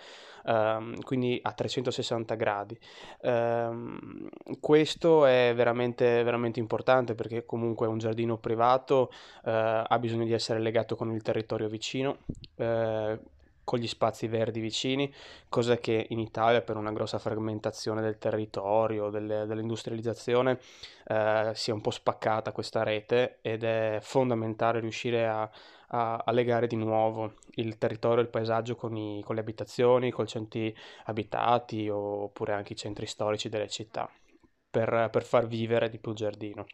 ehm, 0.47 1.01
quindi 1.03 1.39
a 1.43 1.53
360 1.53 2.35
gradi. 2.35 2.79
Ehm, 3.23 4.29
questo 4.61 5.27
è 5.27 5.53
veramente, 5.55 6.23
veramente 6.23 6.61
importante 6.61 7.15
perché 7.15 7.45
comunque 7.45 7.87
un 7.87 7.99
giardino 7.99 8.39
privato 8.39 9.11
eh, 9.45 9.85
ha 9.87 9.99
bisogno 9.99 10.25
di 10.25 10.33
essere 10.33 10.61
legato 10.61 10.97
con 10.97 11.13
il 11.13 11.23
territorio 11.23 11.69
vicino. 11.69 12.19
Eh, 12.57 13.19
con 13.67 13.81
gli 13.81 13.89
spazi 13.89 14.29
verdi 14.29 14.61
vicini, 14.61 15.13
cosa 15.49 15.77
che 15.79 16.07
in 16.11 16.21
Italia 16.21 16.63
per 16.63 16.77
una 16.77 16.93
grossa 16.93 17.19
frammentazione 17.19 18.01
del 18.01 18.17
territorio, 18.17 19.11
delle, 19.11 19.45
dell'industrializzazione, 19.45 20.61
eh, 21.09 21.51
si 21.53 21.71
è 21.71 21.73
un 21.73 21.81
po' 21.81 21.91
spaccata 21.91 22.53
questa 22.53 22.85
rete 22.85 23.39
ed 23.43 23.65
è 23.65 23.99
fondamentale 24.01 24.79
riuscire 24.79 25.27
a, 25.27 25.51
a, 25.89 26.17
a 26.25 26.33
legare 26.33 26.67
di 26.67 26.77
nuovo 26.77 27.35
il 27.57 27.79
territorio 27.79 28.23
il 28.23 28.29
paesaggio 28.29 28.77
con, 28.77 28.97
i, 28.97 29.23
con 29.25 29.35
le 29.35 29.41
abitazioni, 29.41 30.11
con 30.11 30.25
i 30.25 30.29
centri 30.29 30.75
abitati 31.05 31.89
oppure 31.89 32.53
anche 32.53 32.73
i 32.75 32.77
centri 32.77 33.07
storici 33.07 33.49
delle 33.49 33.69
città, 33.69 34.11
per, 34.71 35.09
per 35.11 35.25
far 35.25 35.47
vivere 35.47 35.89
di 35.89 35.99
più 35.99 36.11
il 36.13 36.17
giardino. 36.17 36.67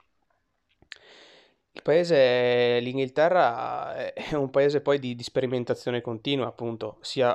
Il 1.75 1.83
paese, 1.83 2.81
l'Inghilterra, 2.81 3.95
è 4.13 4.35
un 4.35 4.51
paese 4.51 4.83
poi 4.83 4.99
di, 4.99 5.15
di 5.15 5.23
sperimentazione 5.23 6.03
continua, 6.03 6.47
appunto, 6.47 6.99
sia 7.01 7.35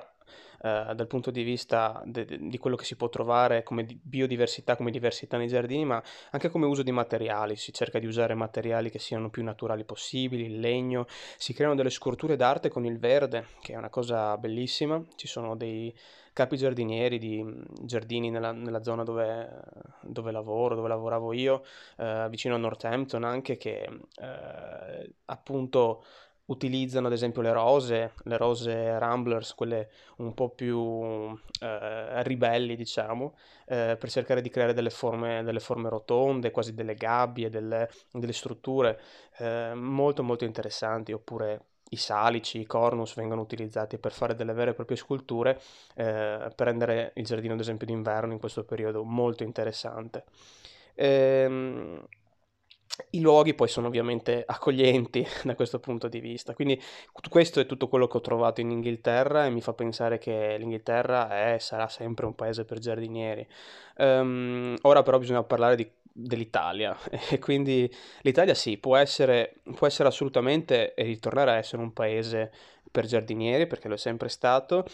eh, 0.62 0.94
dal 0.96 1.08
punto 1.08 1.32
di 1.32 1.44
vista 1.44 2.02
de, 2.06 2.26
di 2.40 2.58
quello 2.58 2.76
che 2.76 2.86
si 2.86 2.96
può 2.96 3.10
trovare 3.10 3.64
come 3.64 3.86
biodiversità, 4.02 4.76
come 4.76 4.92
diversità 4.92 5.38
nei 5.38 5.48
giardini, 5.48 5.86
ma 5.86 6.02
anche 6.32 6.50
come 6.50 6.66
uso 6.66 6.84
di 6.84 6.92
materiali. 6.92 7.56
Si 7.56 7.74
cerca 7.74 8.00
di 8.00 8.06
usare 8.06 8.34
materiali 8.34 8.90
che 8.90 9.00
siano 9.00 9.30
più 9.30 9.44
naturali 9.44 9.84
possibili, 9.84 10.46
il 10.46 10.60
legno, 10.60 11.06
si 11.38 11.54
creano 11.54 11.76
delle 11.76 11.90
sculture 11.90 12.36
d'arte 12.36 12.70
con 12.70 12.86
il 12.86 13.00
verde, 13.00 13.48
che 13.62 13.74
è 13.74 13.78
una 13.78 13.90
cosa 13.90 14.38
bellissima. 14.38 15.04
Ci 15.16 15.28
sono 15.28 15.56
dei 15.56 15.94
capi 16.38 16.56
giardinieri 16.56 17.18
di 17.18 17.44
mm, 17.44 17.62
giardini 17.82 18.30
nella, 18.30 18.52
nella 18.52 18.84
zona 18.84 19.04
dove, 19.04 19.60
dove, 20.02 20.32
lavoro, 20.32 20.76
dove 20.76 20.88
lavoravo 20.88 21.34
io, 21.34 21.64
eh, 21.98 22.28
vicino 22.30 22.54
a 22.54 22.60
Northampton 22.60 23.24
anche, 23.24 23.58
che 23.58 23.90
eh, 24.22 25.14
appunto 25.26 26.04
utilizzano 26.48 27.08
ad 27.08 27.14
esempio 27.14 27.42
le 27.42 27.52
rose, 27.52 28.14
le 28.24 28.38
rose 28.38 28.98
Ramblers, 29.00 29.54
quelle 29.54 29.90
un 30.18 30.34
po' 30.34 30.50
più 30.50 31.38
eh, 31.62 32.24
ribelli, 32.24 32.76
diciamo, 32.76 33.36
eh, 33.66 33.96
per 34.00 34.10
cercare 34.10 34.42
di 34.42 34.50
creare 34.50 34.74
delle 34.74 34.90
forme, 34.90 35.44
delle 35.44 35.60
forme 35.60 35.90
rotonde, 35.90 36.52
quasi 36.52 36.74
delle 36.74 36.96
gabbie, 36.96 37.50
delle, 37.50 37.90
delle 38.12 38.34
strutture 38.34 39.00
eh, 39.38 39.74
molto 39.74 40.24
molto 40.24 40.46
interessanti, 40.46 41.12
oppure 41.12 41.62
i 41.90 41.98
salici, 41.98 42.60
i 42.60 42.66
cornus 42.66 43.16
vengono 43.16 43.42
utilizzati 43.42 43.98
per 43.98 44.12
fare 44.12 44.36
delle 44.36 44.54
vere 44.54 44.72
e 44.72 44.74
proprie 44.74 44.98
sculture, 44.98 45.60
eh, 45.96 46.50
per 46.56 46.68
rendere 46.68 47.12
il 47.16 47.26
giardino, 47.26 47.54
ad 47.54 47.60
esempio, 47.60 47.86
d'inverno 47.88 48.34
in 48.34 48.40
questo 48.40 48.64
periodo 48.64 49.04
molto 49.04 49.44
interessante. 49.44 50.24
Ehm, 50.96 52.06
i 53.12 53.22
luoghi 53.22 53.54
poi 53.54 53.68
sono 53.68 53.88
ovviamente 53.88 54.44
accoglienti 54.48 55.26
da 55.44 55.56
questo 55.56 55.80
punto 55.80 56.08
di 56.08 56.20
vista, 56.20 56.54
quindi 56.54 56.82
questo 57.30 57.60
è 57.60 57.66
tutto 57.66 57.88
quello 57.88 58.08
che 58.08 58.18
ho 58.18 58.22
trovato 58.22 58.62
in 58.62 58.72
Inghilterra 58.72 59.46
e 59.46 59.50
mi 59.50 59.62
fa 59.62 59.74
pensare 59.74 60.18
che 60.18 60.58
l'Inghilterra 60.58 61.54
è, 61.54 61.58
sarà 61.60 61.88
sempre 61.88 62.26
un 62.26 62.36
paese 62.36 62.66
per 62.66 62.80
giardinieri. 62.80 63.48
Um, 63.98 64.76
ora 64.84 65.02
però 65.04 65.18
bisogna 65.18 65.44
parlare 65.44 65.76
di 65.76 65.90
dell'Italia 66.20 66.98
e 67.30 67.38
quindi 67.38 67.90
l'Italia 68.22 68.56
sì, 68.56 68.78
può 68.78 68.96
essere, 68.96 69.58
può 69.76 69.86
essere 69.86 70.10
assolutamente 70.10 70.96
e 70.96 71.04
ritornare 71.04 71.52
a 71.52 71.58
essere 71.58 71.82
un 71.84 71.94
paese 71.94 72.52
per 72.90 73.06
giardinieri 73.06 73.68
perché 73.68 73.88
lo 73.88 73.94
è 73.94 73.98
sempre 73.98 74.28
stato, 74.28 74.86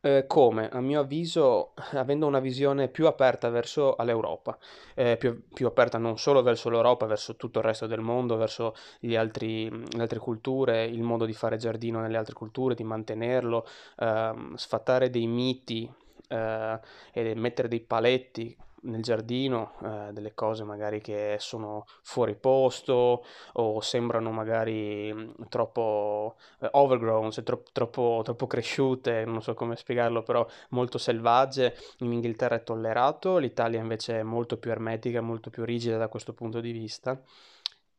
eh, 0.00 0.24
come? 0.26 0.68
A 0.68 0.80
mio 0.80 1.00
avviso 1.00 1.72
avendo 1.94 2.26
una 2.26 2.40
visione 2.40 2.88
più 2.88 3.06
aperta 3.06 3.48
verso 3.50 3.96
l'Europa, 4.04 4.56
eh, 4.94 5.16
più, 5.16 5.42
più, 5.52 5.66
aperta 5.66 5.98
non 5.98 6.18
solo 6.18 6.42
verso 6.42 6.70
l'Europa, 6.70 7.06
verso 7.06 7.36
tutto 7.36 7.58
il 7.58 7.64
resto 7.64 7.86
del 7.86 8.00
mondo, 8.00 8.36
verso 8.36 8.74
altri, 9.16 9.68
le 9.68 10.00
altre 10.00 10.18
culture, 10.18 10.84
il 10.84 11.02
modo 11.02 11.24
di 11.24 11.32
fare 11.32 11.56
giardino 11.56 12.00
nelle 12.00 12.16
altre 12.16 12.34
culture, 12.34 12.74
di 12.74 12.84
mantenerlo, 12.84 13.66
ehm, 13.98 14.54
sfatare 14.54 15.10
dei 15.10 15.26
miti 15.26 15.90
eh, 16.28 16.80
e 17.12 17.34
mettere 17.34 17.68
dei 17.68 17.80
paletti 17.80 18.56
nel 18.82 19.02
giardino 19.02 19.72
eh, 19.82 20.12
delle 20.12 20.34
cose 20.34 20.64
magari 20.64 21.00
che 21.00 21.36
sono 21.38 21.84
fuori 22.02 22.34
posto 22.34 23.24
o 23.54 23.80
sembrano 23.80 24.30
magari 24.30 25.12
mm, 25.12 25.30
troppo 25.48 26.36
eh, 26.60 26.68
overgrown, 26.72 27.30
cioè 27.30 27.44
tro- 27.44 27.64
troppo, 27.72 28.20
troppo 28.24 28.46
cresciute, 28.46 29.24
non 29.24 29.42
so 29.42 29.54
come 29.54 29.76
spiegarlo, 29.76 30.22
però 30.22 30.46
molto 30.70 30.98
selvagge. 30.98 31.76
In 31.98 32.12
Inghilterra 32.12 32.56
è 32.56 32.62
tollerato, 32.62 33.38
l'Italia 33.38 33.80
invece 33.80 34.20
è 34.20 34.22
molto 34.22 34.56
più 34.58 34.70
ermetica, 34.70 35.20
molto 35.20 35.50
più 35.50 35.64
rigida 35.64 35.96
da 35.96 36.08
questo 36.08 36.32
punto 36.32 36.60
di 36.60 36.72
vista. 36.72 37.20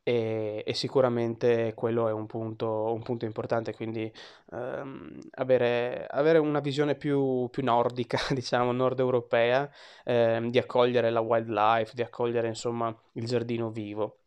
E, 0.09 0.63
e 0.65 0.73
sicuramente 0.73 1.73
quello 1.75 2.07
è 2.07 2.11
un 2.11 2.25
punto, 2.25 2.91
un 2.93 3.03
punto 3.03 3.25
importante, 3.25 3.75
quindi 3.75 4.11
ehm, 4.51 5.19
avere, 5.35 6.07
avere, 6.09 6.39
una 6.39 6.59
visione 6.61 6.95
più, 6.95 7.47
più 7.51 7.63
nordica, 7.63 8.17
diciamo, 8.33 8.71
nord 8.71 8.99
europea, 8.99 9.69
ehm, 10.05 10.49
di 10.49 10.57
accogliere 10.57 11.11
la 11.11 11.19
wildlife, 11.19 11.91
di 11.93 12.01
accogliere 12.01 12.47
insomma 12.47 12.95
il 13.13 13.25
giardino 13.25 13.69
vivo. 13.69 14.18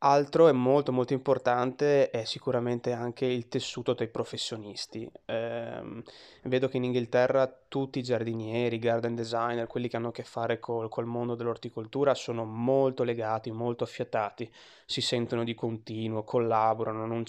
Altro 0.00 0.46
e 0.46 0.52
molto 0.52 0.92
molto 0.92 1.12
importante 1.12 2.10
è 2.10 2.24
sicuramente 2.24 2.92
anche 2.92 3.26
il 3.26 3.48
tessuto 3.48 3.94
dei 3.94 4.06
professionisti. 4.06 5.10
Ehm, 5.24 6.04
vedo 6.44 6.68
che 6.68 6.76
in 6.76 6.84
Inghilterra 6.84 7.52
tutti 7.66 7.98
i 7.98 8.02
giardinieri, 8.04 8.78
garden 8.78 9.16
designer, 9.16 9.66
quelli 9.66 9.88
che 9.88 9.96
hanno 9.96 10.08
a 10.08 10.12
che 10.12 10.22
fare 10.22 10.60
col, 10.60 10.88
col 10.88 11.06
mondo 11.06 11.34
dell'orticoltura 11.34 12.14
sono 12.14 12.44
molto 12.44 13.02
legati, 13.02 13.50
molto 13.50 13.82
affiatati, 13.82 14.48
si 14.86 15.00
sentono 15.00 15.42
di 15.42 15.54
continuo, 15.54 16.22
collaborano, 16.22 17.04
non 17.04 17.24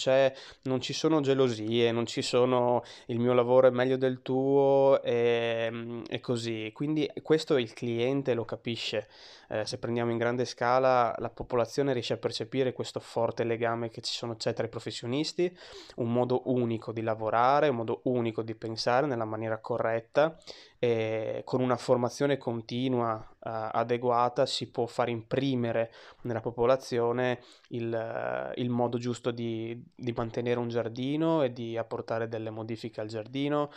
non 0.62 0.80
ci 0.80 0.94
sono 0.94 1.22
gelosie, 1.22 1.92
non 1.92 2.06
ci 2.06 2.22
sono 2.22 2.84
il 3.08 3.20
mio 3.20 3.34
lavoro 3.34 3.68
è 3.68 3.72
meglio 3.72 3.98
del 3.98 4.22
tuo 4.22 5.02
e, 5.02 6.04
e 6.08 6.20
così. 6.20 6.72
Quindi 6.72 7.10
questo 7.24 7.58
il 7.58 7.74
cliente 7.74 8.36
lo 8.36 8.46
capisce. 8.46 9.08
Eh, 9.50 9.66
se 9.66 9.80
prendiamo 9.80 10.12
in 10.12 10.18
grande 10.18 10.46
scala, 10.46 11.14
la 11.18 11.30
popolazione 11.32 11.92
riesce 11.92 12.14
a 12.14 12.18
percepire 12.18 12.59
questo 12.74 13.00
forte 13.00 13.44
legame 13.44 13.90
che 13.90 14.02
ci 14.02 14.14
sono, 14.14 14.36
c'è 14.36 14.54
tra 14.54 14.66
i 14.66 14.70
professionisti, 14.70 15.56
un 15.96 16.12
modo 16.12 16.44
unico 16.46 16.92
di 16.92 17.02
lavorare, 17.02 17.70
un 17.70 17.78
modo 17.78 18.02
unico 18.04 18.42
di 18.42 18.56
pensare 18.56 19.08
nella 19.08 19.26
maniera 19.26 19.60
corretta 19.60 20.38
e 20.78 21.42
con 21.44 21.62
una 21.62 21.76
formazione 21.76 22.38
continua 22.38 23.16
uh, 23.16 23.50
adeguata 23.72 24.46
si 24.46 24.70
può 24.70 24.86
far 24.86 25.10
imprimere 25.10 25.92
nella 26.22 26.40
popolazione 26.40 27.42
il, 27.70 27.92
uh, 27.92 28.60
il 28.60 28.70
modo 28.70 28.98
giusto 28.98 29.32
di, 29.32 29.84
di, 29.94 30.14
mantenere 30.14 30.58
un 30.58 30.70
giardino 30.70 31.44
e 31.44 31.52
di 31.52 31.78
apportare 31.78 32.30
delle 32.30 32.50
modifiche 32.50 33.02
al 33.02 33.08
giardino 33.08 33.72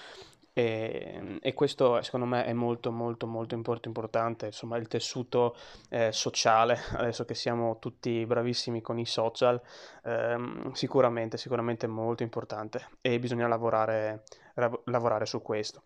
e, 0.54 1.38
e, 1.40 1.54
questo 1.54 2.02
secondo 2.02 2.26
me 2.26 2.44
è 2.44 2.52
molto 2.52 2.92
molto 2.92 3.26
molto 3.26 3.54
importante, 3.54 4.46
insomma 4.46 4.76
il 4.76 4.86
tessuto 4.86 5.56
eh, 5.88 6.12
sociale, 6.12 6.78
adesso 6.96 7.24
che 7.24 7.34
siamo 7.34 7.78
tutti 7.78 8.24
bravissimi 8.26 8.82
con 8.82 8.98
i 8.98 9.06
social, 9.06 9.60
ehm, 10.04 10.72
sicuramente, 10.72 11.38
sicuramente 11.38 11.86
molto 11.86 12.22
importante 12.22 12.88
e 13.00 13.18
bisogna 13.18 13.48
lavorare, 13.48 14.24
lavorare 14.84 15.26
su 15.26 15.40
questo. 15.40 15.82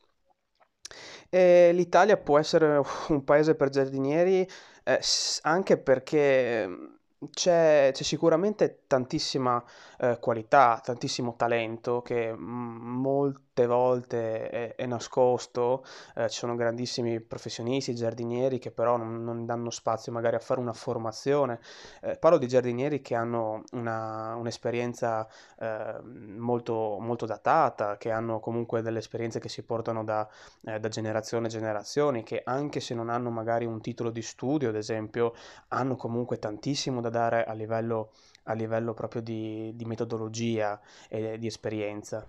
E 1.28 1.72
L'Italia 1.72 2.16
può 2.16 2.38
essere 2.38 2.80
un 3.08 3.24
paese 3.24 3.54
per 3.54 3.68
giardinieri 3.68 4.48
eh, 4.84 5.00
anche 5.42 5.76
perché 5.78 6.94
c'è, 7.30 7.90
c'è 7.92 8.02
sicuramente 8.02 8.82
tantissima 8.86 9.62
eh, 9.98 10.18
qualità, 10.20 10.80
tantissimo 10.82 11.34
talento 11.36 12.02
che 12.02 12.32
mm, 12.32 12.76
molte 13.00 13.66
volte 13.66 14.48
è, 14.50 14.74
è 14.74 14.86
nascosto, 14.86 15.84
eh, 16.14 16.28
ci 16.28 16.38
sono 16.38 16.54
grandissimi 16.54 17.20
professionisti, 17.20 17.94
giardinieri 17.94 18.58
che 18.58 18.70
però 18.70 18.96
non, 18.96 19.24
non 19.24 19.46
danno 19.46 19.70
spazio 19.70 20.12
magari 20.12 20.36
a 20.36 20.40
fare 20.40 20.60
una 20.60 20.72
formazione. 20.72 21.60
Eh, 22.02 22.16
parlo 22.18 22.38
di 22.38 22.48
giardinieri 22.48 23.00
che 23.00 23.14
hanno 23.14 23.62
una, 23.72 24.34
un'esperienza 24.36 25.26
eh, 25.58 26.00
molto, 26.02 26.98
molto 27.00 27.26
datata, 27.26 27.96
che 27.96 28.10
hanno 28.10 28.40
comunque 28.40 28.82
delle 28.82 28.98
esperienze 28.98 29.40
che 29.40 29.48
si 29.48 29.62
portano 29.62 30.04
da, 30.04 30.28
eh, 30.64 30.78
da 30.78 30.88
generazione 30.88 31.46
a 31.46 31.50
generazione, 31.50 32.22
che 32.22 32.42
anche 32.44 32.80
se 32.80 32.94
non 32.94 33.08
hanno 33.08 33.30
magari 33.30 33.64
un 33.64 33.80
titolo 33.80 34.10
di 34.10 34.22
studio, 34.22 34.68
ad 34.68 34.76
esempio, 34.76 35.32
hanno 35.68 35.96
comunque 35.96 36.38
tantissimo 36.38 37.00
da 37.00 37.10
dare 37.10 37.44
a 37.44 37.52
livello, 37.52 38.12
a 38.46 38.52
livello 38.52 38.94
proprio 38.94 39.22
di, 39.22 39.72
di 39.74 39.84
metodologia 39.84 40.80
e 41.08 41.38
di 41.38 41.46
esperienza 41.46 42.26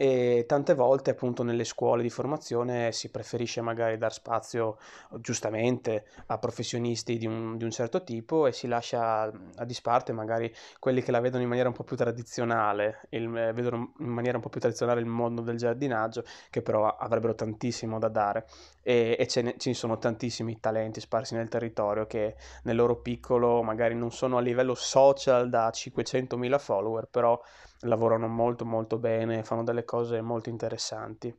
e 0.00 0.46
tante 0.48 0.72
volte 0.72 1.10
appunto 1.10 1.42
nelle 1.42 1.64
scuole 1.64 2.00
di 2.00 2.08
formazione 2.08 2.90
si 2.90 3.10
preferisce 3.10 3.60
magari 3.60 3.98
dar 3.98 4.14
spazio 4.14 4.78
giustamente 5.18 6.06
a 6.28 6.38
professionisti 6.38 7.18
di 7.18 7.26
un, 7.26 7.58
di 7.58 7.64
un, 7.64 7.70
certo 7.70 8.02
tipo 8.02 8.46
e 8.46 8.52
si 8.52 8.66
lascia 8.66 9.24
a 9.24 9.64
disparte 9.66 10.14
magari 10.14 10.50
quelli 10.78 11.02
che 11.02 11.10
la 11.10 11.20
vedono 11.20 11.42
in 11.42 11.50
maniera 11.50 11.68
un 11.68 11.74
po' 11.74 11.84
più 11.84 11.96
tradizionale, 11.96 13.02
il, 13.10 13.28
vedono 13.28 13.92
in 13.98 14.08
maniera 14.08 14.38
un 14.38 14.42
po' 14.42 14.48
più 14.48 14.58
tradizionale 14.58 15.00
il 15.00 15.06
mondo 15.06 15.42
del 15.42 15.58
giardinaggio 15.58 16.24
che 16.48 16.62
però 16.62 16.96
avrebbero 16.96 17.34
tantissimo 17.34 17.98
da 17.98 18.08
dare. 18.08 18.46
E, 18.82 19.16
e 19.18 19.26
ce 19.26 19.42
ne, 19.42 19.54
ci 19.58 19.74
sono 19.74 19.98
tantissimi 19.98 20.60
talenti 20.60 21.00
sparsi 21.00 21.34
nel 21.34 21.48
territorio 21.48 22.06
che 22.06 22.36
nel 22.62 22.76
loro 22.76 23.02
piccolo 23.02 23.62
magari 23.62 23.94
non 23.94 24.10
sono 24.10 24.38
a 24.38 24.40
livello 24.40 24.74
social 24.74 25.50
da 25.50 25.68
500.000 25.68 26.58
follower 26.58 27.06
però 27.06 27.38
lavorano 27.80 28.28
molto 28.28 28.64
molto 28.64 28.98
bene, 28.98 29.44
fanno 29.44 29.62
delle 29.62 29.84
cose 29.84 30.20
molto 30.20 30.48
interessanti. 30.48 31.34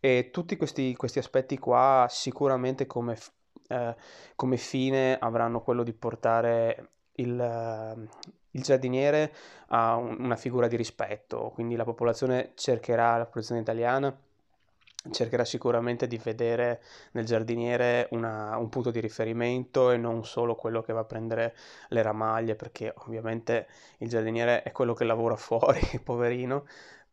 E 0.00 0.30
tutti 0.32 0.56
questi, 0.56 0.94
questi 0.96 1.18
aspetti 1.18 1.58
qua 1.58 2.06
sicuramente 2.08 2.86
come, 2.86 3.16
eh, 3.68 3.94
come, 4.34 4.56
fine 4.56 5.18
avranno 5.18 5.60
quello 5.60 5.82
di 5.82 5.92
portare 5.92 6.88
il, 7.16 8.08
il 8.50 8.62
giardiniere 8.62 9.32
a 9.68 9.96
un, 9.96 10.16
una 10.18 10.36
figura 10.36 10.66
di 10.66 10.76
rispetto, 10.76 11.50
quindi 11.54 11.76
la 11.76 11.84
popolazione 11.84 12.52
cercherà, 12.54 13.18
la 13.18 13.24
popolazione 13.24 13.60
italiana 13.60 14.16
cercherà 15.10 15.44
sicuramente 15.44 16.06
di 16.06 16.18
vedere 16.18 16.80
nel 17.12 17.24
giardiniere 17.24 18.08
una, 18.12 18.56
un 18.56 18.68
punto 18.68 18.90
di 18.90 19.00
riferimento 19.00 19.90
e 19.90 19.96
non 19.96 20.24
solo 20.24 20.54
quello 20.54 20.82
che 20.82 20.92
va 20.92 21.00
a 21.00 21.04
prendere 21.04 21.54
le 21.88 22.02
ramaglie, 22.02 22.54
perché 22.54 22.94
ovviamente 22.98 23.66
il 23.98 24.08
giardiniere 24.08 24.62
è 24.62 24.72
quello 24.72 24.94
che 24.94 25.04
lavora 25.04 25.36
fuori, 25.36 25.80
poverino, 26.02 26.64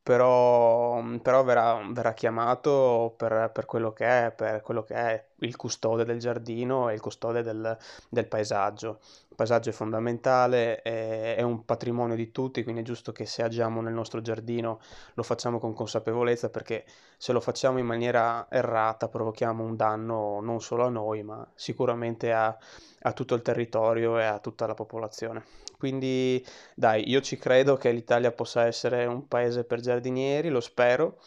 però, 0.02 1.02
però 1.22 1.44
verrà, 1.44 1.82
verrà, 1.92 2.14
chiamato 2.14 3.14
per, 3.18 3.52
per, 3.54 3.66
quello 3.66 3.92
che 3.94 4.06
è, 4.28 4.32
per 4.32 4.62
quello 4.62 4.84
che 4.84 4.94
è 4.96 5.29
il 5.40 5.56
custode 5.56 6.06
del 6.06 6.20
giardino 6.20 6.90
e 6.90 6.94
il 6.94 7.02
custode 7.02 7.42
del, 7.44 7.78
del 8.10 8.28
paesaggio. 8.28 9.00
Il 9.30 9.36
paesaggio 9.36 9.70
è 9.70 9.74
fondamentale, 9.74 10.82
è, 10.82 11.36
è, 11.36 11.42
un 11.42 11.66
patrimonio 11.66 12.16
di 12.16 12.32
tutti, 12.32 12.64
quindi 12.64 12.82
è 12.82 12.84
giusto 12.84 13.12
che 13.12 13.26
se 13.26 13.44
agiamo 13.44 13.82
nel 13.82 13.94
nostro 13.94 14.22
giardino 14.22 14.80
lo 15.14 15.24
facciamo 15.24 15.60
con 15.60 15.74
consapevolezza 15.74 16.50
perché 16.50 16.86
se 17.18 17.32
lo 17.32 17.40
facciamo 17.40 17.80
in 17.80 17.86
maniera 17.86 18.48
errata 18.50 19.08
provochiamo 19.08 19.64
un 19.64 19.76
danno 19.76 20.40
non 20.42 20.62
solo 20.62 20.86
a 20.86 20.90
noi 20.90 21.24
ma 21.24 21.46
sicuramente 21.56 22.32
a, 22.32 22.58
a 23.02 23.14
tutto 23.14 23.36
il 23.36 23.42
territorio 23.42 24.18
e 24.20 24.26
a 24.26 24.40
tutta 24.40 24.66
la 24.66 24.74
popolazione. 24.74 25.44
Quindi 25.80 26.46
dai, 26.76 27.10
io 27.10 27.22
ci 27.22 27.38
credo 27.38 27.78
che 27.78 27.92
l'Italia 27.92 28.34
possa 28.34 28.66
essere 28.66 29.06
un 29.06 29.30
paese 29.30 29.64
per 29.64 29.80
giardinieri, 29.80 30.50
lo 30.50 30.60
spero. 30.60 31.20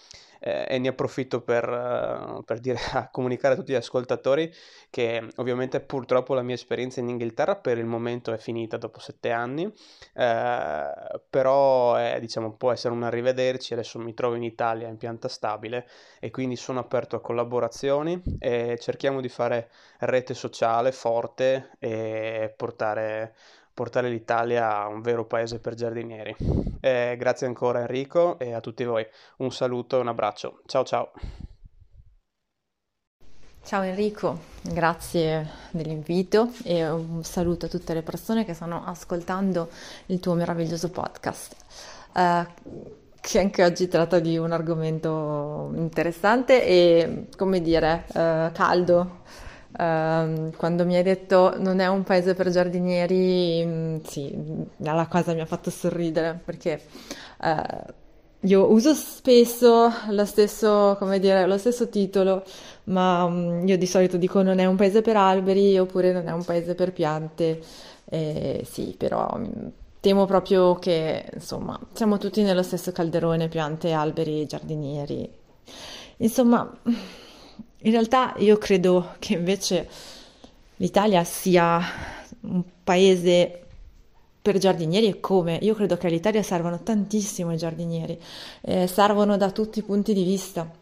Eh, 0.45 0.67
e 0.75 0.79
ne 0.79 0.89
approfitto 0.89 1.41
per, 1.41 1.69
uh, 1.69 2.43
per 2.43 2.59
dire, 2.59 2.77
a 2.95 3.09
comunicare 3.13 3.55
a 3.55 3.57
tutti 3.57 3.71
gli 3.71 3.77
ascoltatori 3.77 4.53
che 4.91 5.29
ovviamente 5.37 5.81
purtroppo 5.81 6.35
la 6.35 6.43
mia 6.43 6.57
esperienza 6.57 6.99
in 6.99 7.09
Inghilterra 7.09 7.55
per 7.55 7.79
il 7.79 7.85
momento 7.85 8.33
è 8.33 8.39
finita 8.39 8.77
dopo 8.77 8.99
sette 8.99 9.31
anni, 9.31 9.73
eh, 10.15 11.21
però 11.31 11.95
è, 11.95 12.19
diciamo, 12.19 12.55
può 12.57 12.73
essere 12.73 12.93
un 12.93 13.05
arrivederci, 13.05 13.73
adesso 13.73 14.01
mi 14.01 14.15
trovo 14.15 14.35
in 14.35 14.43
Italia 14.43 14.89
in 14.89 14.97
pianta 14.97 15.29
stabile 15.29 15.87
e 16.19 16.31
quindi 16.31 16.57
sono 16.57 16.81
aperto 16.81 17.15
a 17.15 17.21
collaborazioni 17.21 18.21
e 18.41 18.79
cerchiamo 18.81 19.21
di 19.21 19.29
fare 19.29 19.71
rete 20.01 20.35
sociale 20.35 20.91
forte 20.91 21.71
e 21.79 22.53
portare 22.57 23.35
portare 23.75 24.09
l'Italia 24.09 24.77
a 24.77 24.87
un 24.87 25.01
vero 25.01 25.25
paese 25.27 25.59
per 25.59 25.75
giardinieri. 25.75 26.35
Eh, 26.81 27.17
grazie 27.19 27.47
ancora 27.47 27.81
Enrico 27.81 28.39
e 28.39 28.53
a 28.53 28.61
tutti 28.61 28.85
voi. 28.85 29.07
Un 29.39 29.51
saluto 29.51 29.97
e 29.97 30.01
un 30.01 30.09
abbraccio. 30.09 30.63
Ciao 30.67 30.85
ciao. 30.85 31.13
Ciao 33.65 33.83
Enrico, 33.83 34.41
grazie 34.63 35.49
dell'invito 35.71 36.51
e 36.65 36.89
un 36.89 37.23
saluto 37.23 37.67
a 37.67 37.69
tutte 37.69 37.95
le 37.95 38.03
persone 38.03 38.45
che 38.45 38.55
stanno 38.55 38.83
ascoltando 38.85 39.69
il 40.07 40.19
tuo 40.19 40.35
meraviglioso 40.35 40.91
podcast. 40.91 41.55
Uh, 42.13 42.45
che 43.21 43.39
anche 43.39 43.63
oggi 43.63 43.87
tratta 43.87 44.19
di 44.19 44.37
un 44.37 44.51
argomento 44.51 45.71
interessante 45.77 46.67
e, 46.67 47.29
come 47.37 47.61
dire, 47.61 48.05
uh, 48.09 48.51
caldo 48.53 49.21
Uh, 49.73 50.51
quando 50.57 50.85
mi 50.85 50.97
hai 50.97 51.03
detto 51.03 51.55
non 51.59 51.81
è 51.81 51.87
un 51.87 52.03
paese 52.03 52.35
per 52.35 52.51
giardinieri, 52.51 53.65
mm, 53.65 53.97
sì, 54.05 54.35
la 54.79 55.07
cosa 55.09 55.33
mi 55.33 55.41
ha 55.41 55.47
fatto 55.47 55.71
sorridere 55.71 56.39
perché 56.45 56.81
uh, 57.41 57.93
io 58.45 58.71
uso 58.71 58.93
spesso 58.95 59.91
lo 60.11 60.25
stesso, 60.25 60.99
dire, 61.19 61.47
lo 61.47 61.59
stesso 61.59 61.89
titolo, 61.89 62.45
ma 62.85 63.25
um, 63.25 63.67
io 63.67 63.79
di 63.79 63.87
solito 63.87 64.17
dico 64.17 64.43
non 64.43 64.59
è 64.59 64.67
un 64.67 64.77
paese 64.77 65.01
per 65.01 65.17
alberi 65.17 65.79
oppure 65.79 66.13
non 66.13 66.27
è 66.29 66.33
un 66.33 66.45
paese 66.45 66.75
per 66.75 66.93
piante. 66.93 67.61
Eh, 68.05 68.67
sì, 68.69 68.95
però 68.99 69.29
um, 69.35 69.71
temo 70.01 70.27
proprio 70.27 70.75
che 70.75 71.25
insomma 71.33 71.79
siamo 71.95 72.19
tutti 72.19 72.43
nello 72.43 72.63
stesso 72.63 72.93
calderone, 72.93 73.49
piante, 73.49 73.93
alberi, 73.93 74.45
giardinieri. 74.47 75.31
Insomma 76.19 76.71
in 77.83 77.91
realtà 77.91 78.35
io 78.39 78.59
credo 78.59 79.15
che 79.19 79.35
invece 79.35 79.89
l'Italia 80.77 81.25
sia 81.25 81.81
un 82.41 82.63
paese 82.83 83.63
per 84.43 84.59
giardinieri 84.59 85.07
e 85.07 85.21
come. 85.21 85.59
Io 85.63 85.75
credo 85.75 85.97
che 85.97 86.09
all'Italia 86.09 86.43
servano 86.43 86.83
tantissimo 86.83 87.53
i 87.53 87.57
giardinieri, 87.57 88.21
eh, 88.63 88.87
servono 88.89 89.37
da 89.37 89.51
tutti 89.53 89.79
i 89.79 89.83
punti 89.83 90.13
di 90.13 90.25
vista. 90.25 90.82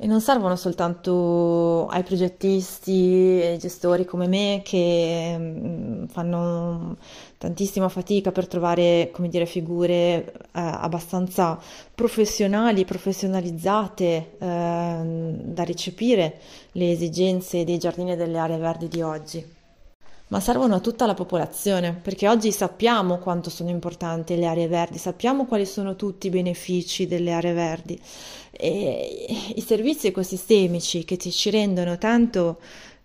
E 0.00 0.06
non 0.06 0.20
servono 0.20 0.54
soltanto 0.54 1.88
ai 1.88 2.04
progettisti 2.04 3.40
e 3.40 3.56
gestori 3.58 4.04
come 4.04 4.28
me 4.28 4.62
che 4.64 5.34
mm, 5.36 6.04
fanno 6.06 6.96
tantissima 7.36 7.88
fatica 7.88 8.30
per 8.30 8.46
trovare, 8.46 9.10
come 9.12 9.28
dire, 9.28 9.44
figure 9.44 9.90
eh, 9.92 10.30
abbastanza 10.52 11.58
professionali, 11.92 12.84
professionalizzate 12.84 14.36
eh, 14.38 15.36
da 15.42 15.64
recepire 15.64 16.38
le 16.72 16.92
esigenze 16.92 17.64
dei 17.64 17.78
giardini 17.78 18.12
e 18.12 18.16
delle 18.16 18.38
aree 18.38 18.58
verdi 18.58 18.86
di 18.86 19.02
oggi 19.02 19.56
ma 20.28 20.40
servono 20.40 20.74
a 20.74 20.80
tutta 20.80 21.06
la 21.06 21.14
popolazione, 21.14 21.92
perché 21.94 22.28
oggi 22.28 22.52
sappiamo 22.52 23.18
quanto 23.18 23.50
sono 23.50 23.70
importanti 23.70 24.36
le 24.36 24.46
aree 24.46 24.68
verdi, 24.68 24.98
sappiamo 24.98 25.46
quali 25.46 25.64
sono 25.64 25.96
tutti 25.96 26.26
i 26.26 26.30
benefici 26.30 27.06
delle 27.06 27.32
aree 27.32 27.52
verdi 27.54 27.98
e 28.50 29.26
i 29.54 29.60
servizi 29.60 30.08
ecosistemici 30.08 31.04
che 31.04 31.16
ci 31.16 31.50
rendono 31.50 31.96
tanto 31.96 32.58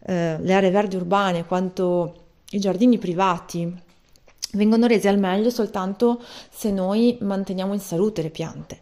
eh, 0.05 0.37
le 0.39 0.53
aree 0.53 0.71
verdi 0.71 0.95
urbane 0.95 1.45
quanto 1.45 2.15
i 2.51 2.59
giardini 2.59 2.97
privati 2.97 3.91
vengono 4.53 4.85
resi 4.85 5.07
al 5.07 5.17
meglio 5.17 5.49
soltanto 5.49 6.21
se 6.49 6.71
noi 6.71 7.17
manteniamo 7.21 7.73
in 7.73 7.79
salute 7.79 8.21
le 8.21 8.29
piante. 8.29 8.79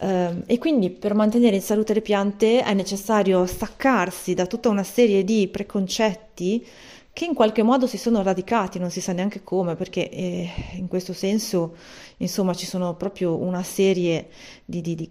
Uh, 0.00 0.44
e 0.46 0.56
quindi 0.56 0.88
per 0.88 1.12
mantenere 1.12 1.56
in 1.56 1.60
salute 1.60 1.92
le 1.92 2.00
piante 2.00 2.62
è 2.62 2.72
necessario 2.72 3.44
staccarsi 3.44 4.32
da 4.32 4.46
tutta 4.46 4.70
una 4.70 4.82
serie 4.82 5.24
di 5.24 5.46
preconcetti 5.48 6.66
che 7.12 7.24
in 7.24 7.34
qualche 7.34 7.62
modo 7.62 7.86
si 7.86 7.98
sono 7.98 8.22
radicati, 8.22 8.78
non 8.78 8.90
si 8.90 9.00
sa 9.00 9.12
neanche 9.12 9.42
come, 9.42 9.74
perché 9.74 10.08
eh, 10.08 10.50
in 10.74 10.88
questo 10.88 11.12
senso, 11.12 11.76
insomma, 12.18 12.54
ci 12.54 12.66
sono 12.66 12.94
proprio 12.94 13.36
una 13.36 13.62
serie 13.62 14.28
di, 14.64 14.80
di, 14.80 14.94
di 14.94 15.10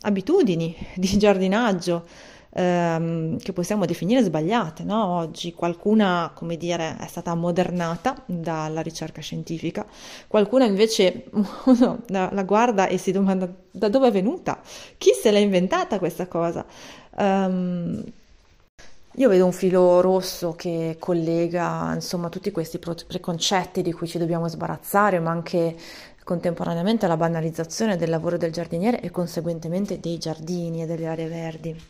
abitudini 0.00 0.74
di 0.94 1.18
giardinaggio 1.18 2.06
ehm, 2.52 3.38
che 3.38 3.52
possiamo 3.52 3.84
definire 3.84 4.22
sbagliate. 4.22 4.82
No? 4.82 5.18
Oggi 5.18 5.52
qualcuna, 5.52 6.32
come 6.34 6.56
dire, 6.56 6.96
è 6.98 7.06
stata 7.06 7.30
ammodernata 7.30 8.22
dalla 8.26 8.80
ricerca 8.80 9.20
scientifica, 9.20 9.86
qualcuna 10.26 10.64
invece 10.64 11.26
uno 11.64 12.02
la 12.08 12.42
guarda 12.44 12.86
e 12.86 12.98
si 12.98 13.12
domanda 13.12 13.48
da 13.70 13.88
dove 13.88 14.08
è 14.08 14.12
venuta, 14.12 14.60
chi 14.98 15.10
se 15.12 15.30
l'ha 15.30 15.38
inventata 15.38 15.98
questa 15.98 16.26
cosa. 16.26 16.64
Um, 17.16 18.02
io 19.14 19.28
vedo 19.28 19.44
un 19.44 19.52
filo 19.52 20.00
rosso 20.00 20.54
che 20.54 20.96
collega 21.00 21.92
insomma 21.94 22.28
tutti 22.28 22.52
questi 22.52 22.78
preconcetti 22.78 23.82
di 23.82 23.92
cui 23.92 24.06
ci 24.06 24.18
dobbiamo 24.18 24.46
sbarazzare, 24.46 25.18
ma 25.18 25.30
anche 25.32 25.76
contemporaneamente 26.22 27.08
la 27.08 27.16
banalizzazione 27.16 27.96
del 27.96 28.08
lavoro 28.08 28.36
del 28.36 28.52
giardiniere 28.52 29.00
e 29.00 29.10
conseguentemente 29.10 29.98
dei 29.98 30.16
giardini 30.16 30.82
e 30.82 30.86
delle 30.86 31.08
aree 31.08 31.26
verdi. 31.26 31.84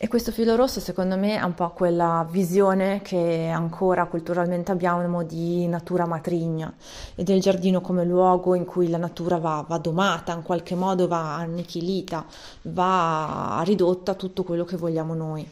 E 0.00 0.08
questo 0.08 0.32
filo 0.32 0.56
rosso 0.56 0.80
secondo 0.80 1.16
me 1.16 1.38
è 1.38 1.42
un 1.42 1.54
po' 1.54 1.70
quella 1.70 2.26
visione 2.28 3.02
che 3.02 3.48
ancora 3.52 4.06
culturalmente 4.06 4.72
abbiamo 4.72 5.22
di 5.22 5.66
natura 5.68 6.06
matrigna 6.06 6.72
e 7.14 7.22
del 7.22 7.40
giardino 7.40 7.80
come 7.80 8.04
luogo 8.04 8.56
in 8.56 8.64
cui 8.64 8.88
la 8.90 8.98
natura 8.98 9.38
va, 9.38 9.64
va 9.66 9.78
domata, 9.78 10.34
in 10.34 10.42
qualche 10.42 10.74
modo 10.74 11.06
va 11.06 11.36
annichilita, 11.36 12.26
va 12.62 13.62
ridotta 13.64 14.12
a 14.12 14.14
tutto 14.14 14.42
quello 14.42 14.64
che 14.64 14.76
vogliamo 14.76 15.14
noi. 15.14 15.48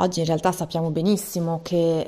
Oggi 0.00 0.20
in 0.20 0.24
realtà 0.24 0.50
sappiamo 0.50 0.90
benissimo 0.90 1.60
che 1.62 2.00
eh, 2.00 2.06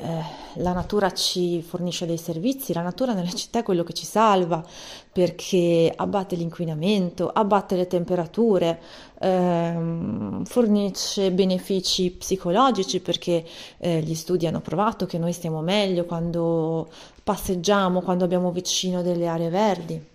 la 0.54 0.72
natura 0.72 1.12
ci 1.12 1.60
fornisce 1.60 2.06
dei 2.06 2.16
servizi, 2.16 2.72
la 2.72 2.80
natura 2.80 3.12
nelle 3.12 3.34
città 3.34 3.58
è 3.58 3.62
quello 3.62 3.84
che 3.84 3.92
ci 3.92 4.06
salva 4.06 4.64
perché 5.12 5.92
abbatte 5.94 6.34
l'inquinamento, 6.34 7.28
abbatte 7.28 7.76
le 7.76 7.86
temperature, 7.86 8.80
ehm, 9.20 10.42
fornisce 10.46 11.32
benefici 11.32 12.12
psicologici 12.12 13.00
perché 13.00 13.44
eh, 13.76 14.00
gli 14.00 14.14
studi 14.14 14.46
hanno 14.46 14.60
provato 14.60 15.04
che 15.04 15.18
noi 15.18 15.34
stiamo 15.34 15.60
meglio 15.60 16.06
quando 16.06 16.88
passeggiamo, 17.22 18.00
quando 18.00 18.24
abbiamo 18.24 18.52
vicino 18.52 19.02
delle 19.02 19.26
aree 19.26 19.50
verdi. 19.50 20.10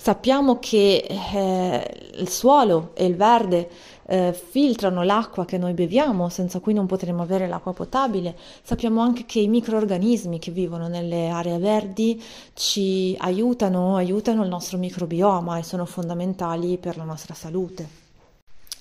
Sappiamo 0.00 0.60
che 0.60 1.06
eh, 1.08 2.10
il 2.14 2.28
suolo 2.28 2.90
e 2.94 3.04
il 3.04 3.16
verde 3.16 3.68
eh, 4.10 4.32
filtrano 4.32 5.02
l'acqua 5.02 5.44
che 5.44 5.58
noi 5.58 5.74
beviamo, 5.74 6.30
senza 6.30 6.60
cui 6.60 6.72
non 6.72 6.86
potremo 6.86 7.22
avere 7.22 7.46
l'acqua 7.46 7.74
potabile. 7.74 8.34
Sappiamo 8.62 9.02
anche 9.02 9.26
che 9.26 9.40
i 9.40 9.48
microorganismi 9.48 10.38
che 10.38 10.50
vivono 10.50 10.88
nelle 10.88 11.28
aree 11.28 11.58
verdi 11.58 12.22
ci 12.54 13.14
aiutano, 13.18 13.96
aiutano 13.96 14.42
il 14.42 14.48
nostro 14.48 14.78
microbioma 14.78 15.58
e 15.58 15.62
sono 15.62 15.84
fondamentali 15.84 16.78
per 16.78 16.96
la 16.96 17.04
nostra 17.04 17.34
salute. 17.34 18.07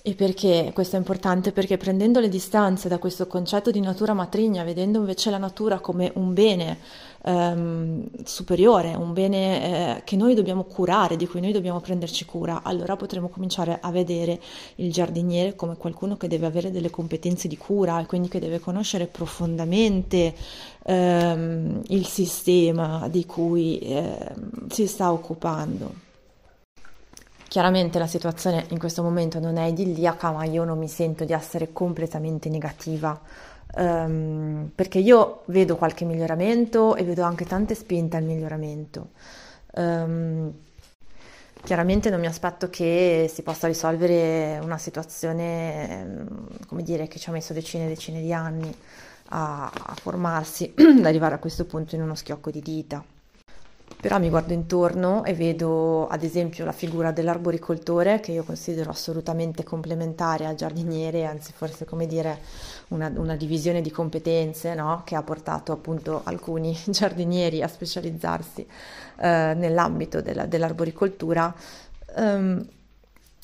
E 0.07 0.13
perché 0.13 0.71
questo 0.73 0.95
è 0.95 0.99
importante? 0.99 1.51
Perché 1.51 1.75
prendendo 1.75 2.21
le 2.21 2.29
distanze 2.29 2.87
da 2.87 2.97
questo 2.97 3.27
concetto 3.27 3.71
di 3.71 3.81
natura 3.81 4.13
matrigna, 4.13 4.63
vedendo 4.63 4.99
invece 4.99 5.29
la 5.29 5.37
natura 5.37 5.81
come 5.81 6.13
un 6.15 6.33
bene 6.33 6.77
ehm, 7.23 8.07
superiore, 8.23 8.95
un 8.95 9.11
bene 9.11 9.97
eh, 9.97 10.03
che 10.05 10.15
noi 10.15 10.33
dobbiamo 10.33 10.63
curare, 10.63 11.17
di 11.17 11.27
cui 11.27 11.41
noi 11.41 11.51
dobbiamo 11.51 11.81
prenderci 11.81 12.23
cura, 12.23 12.61
allora 12.63 12.95
potremo 12.95 13.27
cominciare 13.27 13.79
a 13.81 13.91
vedere 13.91 14.39
il 14.75 14.93
giardiniere 14.93 15.57
come 15.57 15.75
qualcuno 15.75 16.15
che 16.15 16.29
deve 16.29 16.45
avere 16.45 16.71
delle 16.71 16.89
competenze 16.89 17.49
di 17.49 17.57
cura 17.57 17.99
e 17.99 18.05
quindi 18.05 18.29
che 18.29 18.39
deve 18.39 18.61
conoscere 18.61 19.07
profondamente 19.07 20.33
ehm, 20.85 21.81
il 21.87 22.05
sistema 22.05 23.09
di 23.09 23.25
cui 23.25 23.77
eh, 23.79 24.33
si 24.69 24.87
sta 24.87 25.11
occupando. 25.11 26.06
Chiaramente 27.47 27.97
la 27.97 28.07
situazione 28.07 28.65
in 28.69 28.77
questo 28.77 29.01
momento 29.01 29.39
non 29.39 29.55
è 29.55 29.65
idilliaca, 29.65 30.31
ma 30.31 30.43
io 30.43 30.65
non 30.65 30.77
mi 30.77 30.89
sento 30.89 31.23
di 31.23 31.31
essere 31.31 31.71
completamente 31.71 32.49
negativa, 32.49 33.17
um, 33.77 34.69
perché 34.75 34.99
io 34.99 35.43
vedo 35.45 35.77
qualche 35.77 36.03
miglioramento 36.03 36.95
e 36.95 37.03
vedo 37.03 37.23
anche 37.23 37.45
tante 37.45 37.73
spinte 37.73 38.17
al 38.17 38.23
miglioramento. 38.23 39.11
Um, 39.75 40.53
chiaramente 41.63 42.09
non 42.09 42.19
mi 42.19 42.27
aspetto 42.27 42.69
che 42.69 43.31
si 43.33 43.43
possa 43.43 43.67
risolvere 43.67 44.59
una 44.61 44.77
situazione, 44.77 46.25
come 46.67 46.83
dire, 46.83 47.07
che 47.07 47.17
ci 47.17 47.29
ha 47.29 47.31
messo 47.31 47.53
decine 47.53 47.85
e 47.85 47.89
decine 47.89 48.21
di 48.21 48.33
anni 48.33 48.75
a, 49.29 49.71
a 49.71 49.95
formarsi, 49.95 50.73
ad 50.99 51.05
arrivare 51.05 51.35
a 51.35 51.39
questo 51.39 51.63
punto 51.63 51.95
in 51.95 52.01
uno 52.01 52.15
schiocco 52.15 52.51
di 52.51 52.61
dita. 52.61 53.03
Però 53.99 54.19
mi 54.19 54.29
guardo 54.29 54.53
intorno 54.53 55.23
e 55.23 55.33
vedo 55.33 56.07
ad 56.07 56.21
esempio 56.21 56.63
la 56.65 56.71
figura 56.71 57.11
dell'arboricoltore 57.11 58.19
che 58.19 58.31
io 58.31 58.43
considero 58.43 58.91
assolutamente 58.91 59.63
complementare 59.63 60.45
al 60.45 60.53
giardiniere, 60.53 61.25
anzi 61.25 61.51
forse 61.51 61.83
come 61.83 62.05
dire 62.05 62.39
una, 62.89 63.11
una 63.15 63.35
divisione 63.35 63.81
di 63.81 63.89
competenze 63.89 64.75
no? 64.75 65.01
che 65.03 65.15
ha 65.15 65.23
portato 65.23 65.71
appunto 65.71 66.21
alcuni 66.25 66.77
giardinieri 66.85 67.63
a 67.63 67.67
specializzarsi 67.67 68.61
eh, 69.19 69.53
nell'ambito 69.55 70.21
della, 70.21 70.45
dell'arboricoltura. 70.45 71.53
Um, 72.15 72.65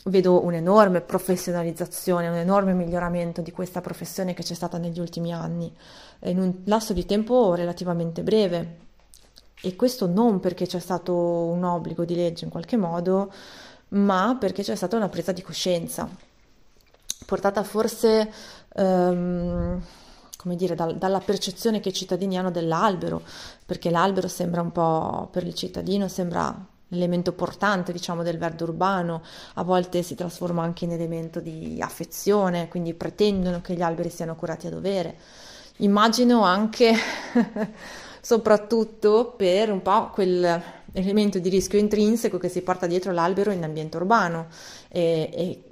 vedo 0.06 0.44
un'enorme 0.44 1.02
professionalizzazione, 1.02 2.28
un 2.28 2.36
enorme 2.36 2.74
miglioramento 2.74 3.42
di 3.42 3.52
questa 3.52 3.82
professione 3.82 4.34
che 4.34 4.44
c'è 4.44 4.54
stata 4.54 4.78
negli 4.78 5.00
ultimi 5.00 5.34
anni, 5.34 5.74
in 6.26 6.40
un 6.40 6.54
lasso 6.66 6.94
di 6.94 7.06
tempo 7.06 7.56
relativamente 7.56 8.22
breve 8.22 8.83
e 9.66 9.78
questo 9.78 10.08
non 10.08 10.42
perché 10.42 10.68
c'è 10.68 10.80
stato 10.80 11.16
un 11.16 11.64
obbligo 11.64 12.04
di 12.04 12.16
legge 12.16 12.44
in 12.44 12.52
qualche 12.52 12.76
modo, 12.76 13.32
ma 13.90 14.36
perché 14.38 14.62
c'è 14.62 14.76
stata 14.76 14.98
una 14.98 15.08
presa 15.08 15.32
di 15.32 15.42
coscienza, 15.42 16.10
portata 17.26 17.64
forse, 17.64 18.30
um, 18.76 19.82
come 20.36 20.56
dire, 20.58 20.76
dal, 20.76 20.98
dalla 20.98 21.22
percezione 21.22 21.80
che 21.80 21.90
i 21.90 21.94
cittadini 21.94 22.38
hanno 22.38 22.52
dell'albero, 22.52 23.22
perché 23.66 23.90
l'albero 23.90 24.28
sembra 24.28 24.60
un 24.60 24.74
po' 24.74 25.30
per 25.32 25.48
il 25.48 25.54
cittadino, 25.54 26.10
sembra 26.10 26.54
l'elemento 26.90 27.32
portante, 27.32 27.94
diciamo, 27.94 28.22
del 28.22 28.38
verde 28.38 28.64
urbano, 28.64 29.24
a 29.54 29.64
volte 29.64 30.04
si 30.04 30.14
trasforma 30.14 30.62
anche 30.62 30.84
in 30.84 30.92
elemento 30.92 31.40
di 31.40 31.78
affezione, 31.80 32.68
quindi 32.68 32.94
pretendono 32.94 33.62
che 33.62 33.76
gli 33.76 33.82
alberi 33.82 34.10
siano 34.10 34.36
curati 34.36 34.68
a 34.68 34.72
dovere. 34.72 35.16
Immagino 35.78 36.44
anche 36.44 36.94
soprattutto 38.24 39.34
per 39.36 39.70
un 39.70 39.82
po' 39.82 40.10
quell'elemento 40.12 41.40
di 41.40 41.50
rischio 41.50 41.78
intrinseco 41.78 42.38
che 42.38 42.48
si 42.48 42.62
porta 42.62 42.88
dietro 42.88 43.12
l'albero 43.12 43.52
in 43.52 43.66
ambiente 43.66 43.98
urbano 43.98 44.48
e, 44.88 45.30
e 45.34 45.64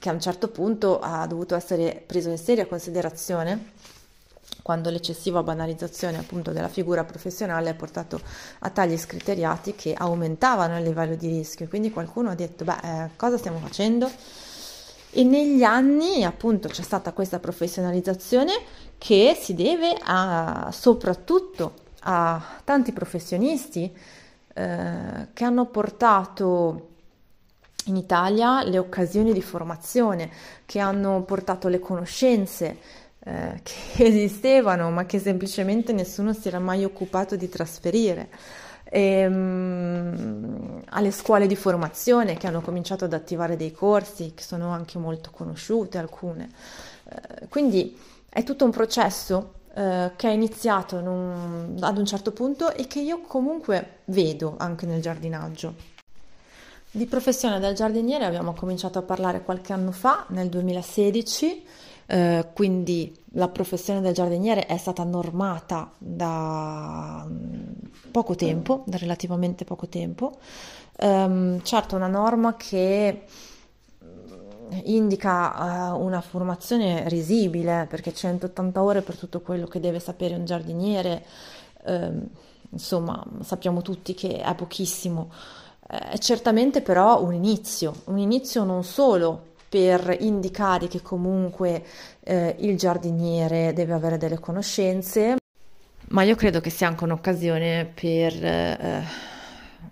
che 0.00 0.08
a 0.08 0.12
un 0.12 0.20
certo 0.20 0.48
punto 0.48 0.98
ha 0.98 1.24
dovuto 1.28 1.54
essere 1.54 2.02
preso 2.04 2.28
in 2.28 2.38
seria 2.38 2.66
considerazione 2.66 3.70
quando 4.62 4.90
l'eccessiva 4.90 5.44
banalizzazione 5.44 6.18
appunto 6.18 6.50
della 6.50 6.68
figura 6.68 7.04
professionale 7.04 7.70
ha 7.70 7.74
portato 7.74 8.20
a 8.58 8.70
tagli 8.70 8.98
scriteriati 8.98 9.76
che 9.76 9.94
aumentavano 9.96 10.78
il 10.78 10.82
livello 10.82 11.14
di 11.14 11.28
rischio. 11.28 11.68
Quindi 11.68 11.92
qualcuno 11.92 12.30
ha 12.30 12.34
detto, 12.34 12.64
beh, 12.64 12.78
eh, 12.82 13.10
cosa 13.14 13.38
stiamo 13.38 13.58
facendo? 13.58 14.10
E 15.10 15.22
negli 15.22 15.62
anni 15.62 16.24
appunto 16.24 16.68
c'è 16.68 16.82
stata 16.82 17.12
questa 17.12 17.38
professionalizzazione 17.38 18.52
che 18.98 19.38
si 19.40 19.54
deve 19.54 19.96
a, 20.02 20.68
soprattutto 20.72 21.81
a 22.02 22.60
tanti 22.64 22.92
professionisti 22.92 23.94
eh, 24.54 25.28
che 25.32 25.44
hanno 25.44 25.66
portato 25.66 26.88
in 27.86 27.96
Italia 27.96 28.62
le 28.62 28.78
occasioni 28.78 29.32
di 29.32 29.42
formazione, 29.42 30.30
che 30.66 30.78
hanno 30.78 31.22
portato 31.22 31.68
le 31.68 31.78
conoscenze 31.78 32.78
eh, 33.20 33.60
che 33.62 34.04
esistevano 34.04 34.90
ma 34.90 35.06
che 35.06 35.18
semplicemente 35.18 35.92
nessuno 35.92 36.32
si 36.32 36.48
era 36.48 36.58
mai 36.58 36.84
occupato 36.84 37.36
di 37.36 37.48
trasferire. 37.48 38.28
E, 38.84 39.26
um, 39.26 40.82
alle 40.90 41.10
scuole 41.12 41.46
di 41.46 41.56
formazione 41.56 42.36
che 42.36 42.46
hanno 42.46 42.60
cominciato 42.60 43.06
ad 43.06 43.14
attivare 43.14 43.56
dei 43.56 43.72
corsi 43.72 44.32
che 44.34 44.42
sono 44.42 44.68
anche 44.68 44.98
molto 44.98 45.30
conosciute 45.30 45.96
alcune. 45.96 46.50
Eh, 47.08 47.48
quindi 47.48 47.98
è 48.28 48.44
tutto 48.44 48.66
un 48.66 48.70
processo 48.70 49.60
eh, 49.74 50.12
che 50.16 50.28
è 50.28 50.32
iniziato 50.32 50.96
un, 50.96 51.76
ad 51.80 51.96
un 51.96 52.04
certo 52.04 52.32
punto 52.32 52.72
e 52.74 52.86
che 52.86 53.00
io 53.00 53.20
comunque 53.22 54.00
vedo 54.06 54.54
anche 54.58 54.86
nel 54.86 55.00
giardinaggio. 55.00 55.74
Di 56.90 57.06
professione 57.06 57.58
del 57.58 57.74
giardiniere 57.74 58.26
abbiamo 58.26 58.52
cominciato 58.52 58.98
a 58.98 59.02
parlare 59.02 59.42
qualche 59.42 59.72
anno 59.72 59.92
fa, 59.92 60.26
nel 60.28 60.50
2016, 60.50 61.64
eh, 62.04 62.48
quindi 62.52 63.16
la 63.32 63.48
professione 63.48 64.02
del 64.02 64.12
giardiniere 64.12 64.66
è 64.66 64.76
stata 64.76 65.04
normata 65.04 65.90
da 65.96 67.24
mm, 67.26 68.10
poco 68.10 68.34
tempo, 68.34 68.82
da 68.86 68.98
relativamente 68.98 69.64
poco 69.64 69.88
tempo. 69.88 70.38
Um, 70.98 71.62
certo, 71.62 71.96
una 71.96 72.08
norma 72.08 72.56
che 72.56 73.24
indica 74.84 75.92
uh, 75.92 76.04
una 76.04 76.20
formazione 76.20 77.08
risibile 77.08 77.86
perché 77.88 78.12
180 78.12 78.82
ore 78.82 79.02
per 79.02 79.16
tutto 79.16 79.40
quello 79.40 79.66
che 79.66 79.80
deve 79.80 80.00
sapere 80.00 80.34
un 80.34 80.44
giardiniere, 80.44 81.24
uh, 81.84 82.28
insomma 82.70 83.24
sappiamo 83.42 83.82
tutti 83.82 84.14
che 84.14 84.40
è 84.40 84.54
pochissimo, 84.54 85.30
è 85.86 86.16
certamente 86.18 86.80
però 86.80 87.22
un 87.22 87.34
inizio, 87.34 88.02
un 88.06 88.18
inizio 88.18 88.64
non 88.64 88.84
solo 88.84 89.50
per 89.68 90.16
indicare 90.20 90.88
che 90.88 91.02
comunque 91.02 91.84
uh, 92.20 92.54
il 92.58 92.76
giardiniere 92.76 93.72
deve 93.72 93.92
avere 93.92 94.18
delle 94.18 94.38
conoscenze, 94.38 95.36
ma 96.08 96.22
io 96.22 96.34
credo 96.34 96.60
che 96.60 96.70
sia 96.70 96.88
anche 96.88 97.04
un'occasione 97.04 97.90
per 97.94 98.44
eh, 98.44 99.04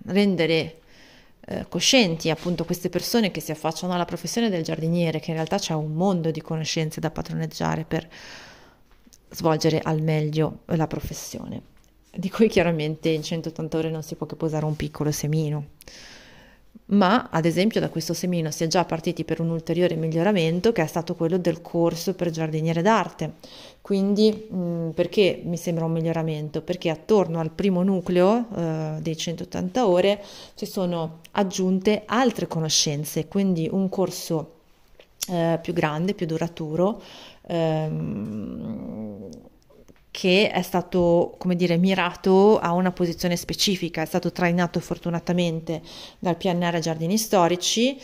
rendere 0.06 0.79
eh, 1.50 1.66
coscienti 1.68 2.30
appunto 2.30 2.64
queste 2.64 2.88
persone 2.88 3.32
che 3.32 3.40
si 3.40 3.50
affacciano 3.50 3.92
alla 3.92 4.04
professione 4.04 4.50
del 4.50 4.62
giardiniere, 4.62 5.18
che 5.18 5.30
in 5.30 5.36
realtà 5.36 5.58
c'è 5.58 5.74
un 5.74 5.92
mondo 5.92 6.30
di 6.30 6.40
conoscenze 6.40 7.00
da 7.00 7.10
padroneggiare 7.10 7.84
per 7.84 8.08
svolgere 9.30 9.80
al 9.80 10.00
meglio 10.00 10.60
la 10.66 10.86
professione, 10.86 11.60
di 12.12 12.30
cui 12.30 12.48
chiaramente 12.48 13.08
in 13.08 13.24
180 13.24 13.76
ore 13.76 13.90
non 13.90 14.04
si 14.04 14.14
può 14.14 14.26
che 14.26 14.36
posare 14.36 14.64
un 14.64 14.76
piccolo 14.76 15.10
semino 15.10 15.66
ma 16.90 17.28
ad 17.30 17.44
esempio 17.44 17.80
da 17.80 17.88
questo 17.88 18.14
semino 18.14 18.50
si 18.50 18.64
è 18.64 18.66
già 18.66 18.84
partiti 18.84 19.24
per 19.24 19.40
un 19.40 19.50
ulteriore 19.50 19.94
miglioramento 19.94 20.72
che 20.72 20.82
è 20.82 20.86
stato 20.86 21.14
quello 21.14 21.38
del 21.38 21.62
corso 21.62 22.14
per 22.14 22.30
giardiniere 22.30 22.82
d'arte. 22.82 23.34
Quindi 23.80 24.48
mm, 24.52 24.90
perché 24.90 25.40
mi 25.44 25.56
sembra 25.56 25.84
un 25.84 25.92
miglioramento? 25.92 26.62
Perché 26.62 26.90
attorno 26.90 27.40
al 27.40 27.50
primo 27.50 27.82
nucleo 27.82 28.46
eh, 28.56 28.96
dei 29.00 29.16
180 29.16 29.86
ore 29.86 30.22
si 30.54 30.66
sono 30.66 31.20
aggiunte 31.32 32.02
altre 32.06 32.46
conoscenze, 32.46 33.26
quindi 33.28 33.68
un 33.70 33.88
corso 33.88 34.54
eh, 35.28 35.58
più 35.62 35.72
grande, 35.72 36.14
più 36.14 36.26
duraturo. 36.26 37.00
Ehm, 37.46 39.28
che 40.10 40.50
è 40.50 40.62
stato, 40.62 41.34
come 41.38 41.54
dire, 41.54 41.76
mirato 41.76 42.58
a 42.58 42.72
una 42.72 42.90
posizione 42.90 43.36
specifica, 43.36 44.02
è 44.02 44.06
stato 44.06 44.32
trainato 44.32 44.80
fortunatamente 44.80 45.80
dal 46.18 46.36
PNR 46.36 46.78
Giardini 46.80 47.16
Storici, 47.16 47.98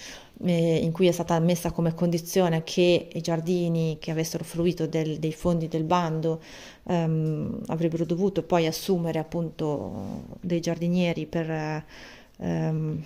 eh, 0.45 0.77
in 0.77 0.93
cui 0.93 1.09
è 1.09 1.13
stata 1.13 1.39
messa 1.41 1.73
come 1.73 1.95
condizione 1.95 2.63
che 2.63 3.09
i 3.13 3.21
giardini 3.21 3.97
che 3.99 4.11
avessero 4.11 4.45
fruito 4.45 4.87
del, 4.87 5.19
dei 5.19 5.33
fondi 5.33 5.67
del 5.67 5.85
bando 5.85 6.43
ehm, 6.85 7.63
avrebbero 7.69 8.05
dovuto 8.05 8.43
poi 8.43 8.67
assumere 8.67 9.19
appunto 9.19 10.25
dei 10.41 10.61
giardinieri 10.61 11.25
per 11.25 11.85
ehm, 12.39 13.03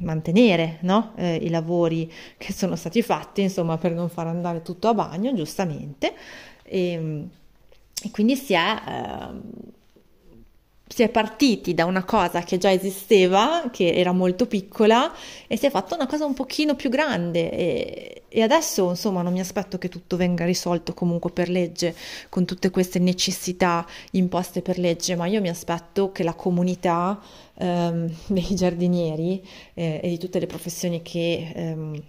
mantenere 0.00 0.78
no? 0.82 1.12
eh, 1.16 1.36
i 1.36 1.48
lavori 1.48 2.12
che 2.36 2.52
sono 2.52 2.76
stati 2.76 3.02
fatti, 3.02 3.42
insomma, 3.42 3.78
per 3.78 3.92
non 3.92 4.08
far 4.08 4.26
andare 4.26 4.62
tutto 4.62 4.88
a 4.88 4.94
bagno, 4.94 5.34
giustamente. 5.34 6.14
E, 6.62 7.26
e 8.02 8.10
quindi 8.10 8.36
si 8.36 8.54
è, 8.54 8.82
eh, 8.86 9.76
si 10.86 11.02
è, 11.02 11.08
partiti 11.08 11.74
da 11.74 11.84
una 11.84 12.04
cosa 12.04 12.42
che 12.42 12.58
già 12.58 12.70
esisteva, 12.70 13.68
che 13.72 13.92
era 13.92 14.12
molto 14.12 14.46
piccola, 14.46 15.12
e 15.46 15.56
si 15.56 15.66
è 15.66 15.70
fatta 15.70 15.94
una 15.94 16.06
cosa 16.06 16.24
un 16.24 16.34
pochino 16.34 16.76
più 16.76 16.90
grande. 16.90 17.50
E, 17.50 18.22
e 18.28 18.42
adesso, 18.42 18.90
insomma, 18.90 19.22
non 19.22 19.32
mi 19.32 19.40
aspetto 19.40 19.78
che 19.78 19.88
tutto 19.88 20.16
venga 20.16 20.44
risolto 20.44 20.94
comunque 20.94 21.30
per 21.30 21.48
legge, 21.48 21.94
con 22.28 22.44
tutte 22.44 22.70
queste 22.70 22.98
necessità 22.98 23.86
imposte 24.12 24.62
per 24.62 24.78
legge, 24.78 25.16
ma 25.16 25.26
io 25.26 25.40
mi 25.40 25.48
aspetto 25.48 26.12
che 26.12 26.22
la 26.22 26.34
comunità 26.34 27.20
ehm, 27.54 28.14
dei 28.28 28.54
giardinieri 28.54 29.44
eh, 29.74 30.00
e 30.02 30.08
di 30.08 30.18
tutte 30.18 30.38
le 30.38 30.46
professioni 30.46 31.02
che... 31.02 31.52
Ehm, 31.54 32.02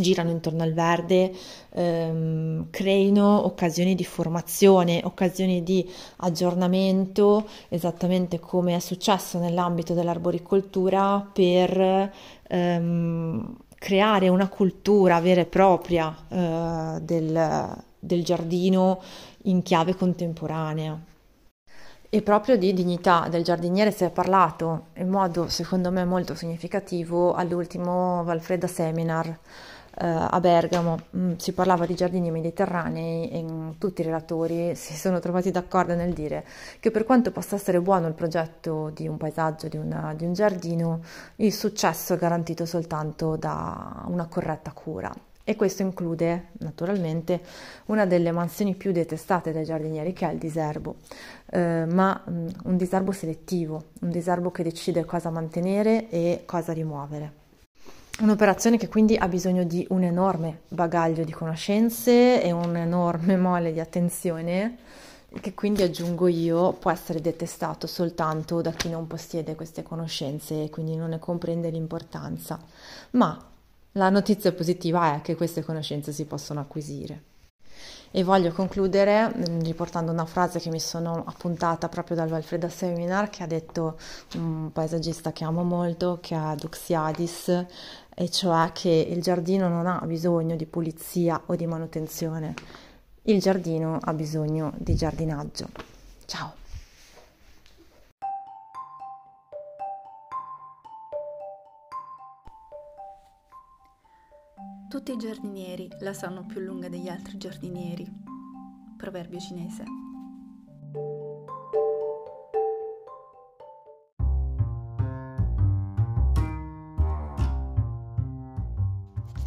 girano 0.00 0.30
intorno 0.30 0.62
al 0.62 0.72
verde, 0.72 1.32
ehm, 1.70 2.68
creino 2.70 3.44
occasioni 3.44 3.94
di 3.94 4.04
formazione, 4.04 5.00
occasioni 5.04 5.62
di 5.62 5.88
aggiornamento, 6.16 7.46
esattamente 7.68 8.40
come 8.40 8.76
è 8.76 8.80
successo 8.80 9.38
nell'ambito 9.38 9.94
dell'arboricoltura, 9.94 11.28
per 11.32 12.12
ehm, 12.48 13.56
creare 13.80 14.28
una 14.28 14.48
cultura 14.48 15.20
vera 15.20 15.40
e 15.40 15.46
propria 15.46 16.14
eh, 16.28 17.00
del, 17.00 17.82
del 17.98 18.24
giardino 18.24 19.00
in 19.44 19.62
chiave 19.62 19.94
contemporanea. 19.94 20.98
E 22.12 22.22
proprio 22.22 22.58
di 22.58 22.72
dignità 22.72 23.28
del 23.30 23.44
giardiniere 23.44 23.92
si 23.92 24.02
è 24.02 24.10
parlato 24.10 24.88
in 24.96 25.08
modo 25.08 25.48
secondo 25.48 25.92
me 25.92 26.04
molto 26.04 26.34
significativo 26.34 27.34
all'ultimo 27.34 28.24
Valfreda 28.24 28.66
Seminar 28.66 29.38
a 30.02 30.40
Bergamo 30.40 30.98
mm, 31.16 31.32
si 31.36 31.52
parlava 31.52 31.84
di 31.84 31.94
giardini 31.94 32.30
mediterranei 32.30 33.30
e 33.30 33.42
mm, 33.42 33.70
tutti 33.78 34.00
i 34.00 34.04
relatori 34.04 34.74
si 34.76 34.94
sono 34.94 35.20
trovati 35.20 35.50
d'accordo 35.50 35.94
nel 35.94 36.12
dire 36.12 36.44
che 36.80 36.90
per 36.90 37.04
quanto 37.04 37.30
possa 37.30 37.56
essere 37.56 37.80
buono 37.80 38.06
il 38.06 38.14
progetto 38.14 38.90
di 38.94 39.06
un 39.06 39.16
paesaggio, 39.16 39.68
di, 39.68 39.76
una, 39.76 40.14
di 40.16 40.24
un 40.24 40.32
giardino, 40.32 41.02
il 41.36 41.52
successo 41.52 42.14
è 42.14 42.16
garantito 42.16 42.64
soltanto 42.64 43.36
da 43.36 44.04
una 44.06 44.26
corretta 44.26 44.72
cura. 44.72 45.12
E 45.42 45.56
questo 45.56 45.82
include 45.82 46.50
naturalmente 46.60 47.40
una 47.86 48.06
delle 48.06 48.30
mansioni 48.30 48.76
più 48.76 48.92
detestate 48.92 49.52
dai 49.52 49.64
giardinieri 49.64 50.12
che 50.12 50.28
è 50.28 50.32
il 50.32 50.38
diserbo, 50.38 50.96
eh, 51.50 51.84
ma 51.86 52.22
mm, 52.30 52.48
un 52.64 52.76
diserbo 52.76 53.12
selettivo, 53.12 53.84
un 54.00 54.10
diserbo 54.10 54.50
che 54.50 54.62
decide 54.62 55.04
cosa 55.04 55.30
mantenere 55.30 56.08
e 56.08 56.44
cosa 56.46 56.72
rimuovere. 56.72 57.39
Un'operazione 58.20 58.76
che 58.76 58.88
quindi 58.88 59.16
ha 59.16 59.26
bisogno 59.28 59.64
di 59.64 59.86
un 59.90 60.02
enorme 60.02 60.60
bagaglio 60.68 61.24
di 61.24 61.32
conoscenze 61.32 62.42
e 62.42 62.52
un 62.52 62.76
enorme 62.76 63.38
mole 63.38 63.72
di 63.72 63.80
attenzione 63.80 64.76
che 65.40 65.54
quindi 65.54 65.82
aggiungo 65.82 66.26
io 66.26 66.74
può 66.74 66.90
essere 66.90 67.22
detestato 67.22 67.86
soltanto 67.86 68.60
da 68.60 68.72
chi 68.72 68.90
non 68.90 69.06
possiede 69.06 69.54
queste 69.54 69.82
conoscenze 69.82 70.64
e 70.64 70.68
quindi 70.68 70.96
non 70.96 71.10
ne 71.10 71.18
comprende 71.18 71.70
l'importanza. 71.70 72.60
Ma 73.12 73.42
la 73.92 74.10
notizia 74.10 74.52
positiva 74.52 75.14
è 75.14 75.20
che 75.22 75.34
queste 75.34 75.62
conoscenze 75.62 76.12
si 76.12 76.26
possono 76.26 76.60
acquisire. 76.60 77.22
E 78.12 78.24
voglio 78.24 78.50
concludere 78.50 79.28
mm, 79.28 79.60
riportando 79.60 80.10
una 80.10 80.26
frase 80.26 80.58
che 80.58 80.68
mi 80.68 80.80
sono 80.80 81.22
appuntata 81.24 81.88
proprio 81.88 82.16
dal 82.16 82.28
Valfreda 82.28 82.68
Seminar 82.68 83.30
che 83.30 83.44
ha 83.44 83.46
detto 83.46 83.98
un 84.34 84.72
paesaggista 84.72 85.30
che 85.30 85.44
amo 85.44 85.62
molto, 85.62 86.18
che 86.20 86.34
è 86.34 86.54
Duxiadis, 86.56 87.66
e 88.20 88.28
cioè 88.28 88.70
che 88.72 88.90
il 88.90 89.22
giardino 89.22 89.66
non 89.70 89.86
ha 89.86 89.98
bisogno 90.04 90.54
di 90.54 90.66
pulizia 90.66 91.40
o 91.46 91.56
di 91.56 91.64
manutenzione, 91.64 92.52
il 93.22 93.40
giardino 93.40 93.98
ha 93.98 94.12
bisogno 94.12 94.74
di 94.76 94.94
giardinaggio. 94.94 95.68
Ciao! 96.26 96.52
Tutti 104.90 105.12
i 105.12 105.16
giardinieri 105.16 105.88
la 106.00 106.12
sanno 106.12 106.44
più 106.44 106.60
lunga 106.60 106.90
degli 106.90 107.08
altri 107.08 107.38
giardinieri. 107.38 108.06
Proverbio 108.98 109.40
cinese. 109.40 110.09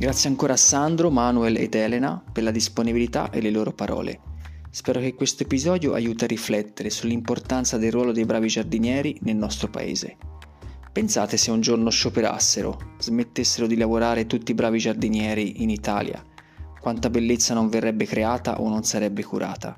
Grazie 0.03 0.27
ancora 0.27 0.51
a 0.51 0.57
Sandro, 0.57 1.09
Manuel 1.09 1.55
ed 1.55 1.75
Elena 1.75 2.21
per 2.29 2.43
la 2.43 2.51
disponibilità 2.51 3.29
e 3.29 3.39
le 3.39 3.51
loro 3.51 3.71
parole. 3.71 4.19
Spero 4.69 4.99
che 4.99 5.13
questo 5.13 5.43
episodio 5.43 5.93
aiuti 5.93 6.25
a 6.25 6.27
riflettere 6.27 6.89
sull'importanza 6.89 7.77
del 7.77 7.93
ruolo 7.93 8.11
dei 8.11 8.25
bravi 8.25 8.49
giardinieri 8.49 9.17
nel 9.21 9.37
nostro 9.37 9.69
paese. 9.69 10.17
Pensate 10.91 11.37
se 11.37 11.51
un 11.51 11.61
giorno 11.61 11.89
scioperassero, 11.89 12.95
smettessero 12.99 13.65
di 13.65 13.77
lavorare 13.77 14.25
tutti 14.25 14.51
i 14.51 14.55
bravi 14.55 14.77
giardinieri 14.77 15.63
in 15.63 15.69
Italia, 15.69 16.21
quanta 16.81 17.09
bellezza 17.09 17.53
non 17.53 17.69
verrebbe 17.69 18.05
creata 18.05 18.59
o 18.59 18.67
non 18.67 18.83
sarebbe 18.83 19.23
curata. 19.23 19.73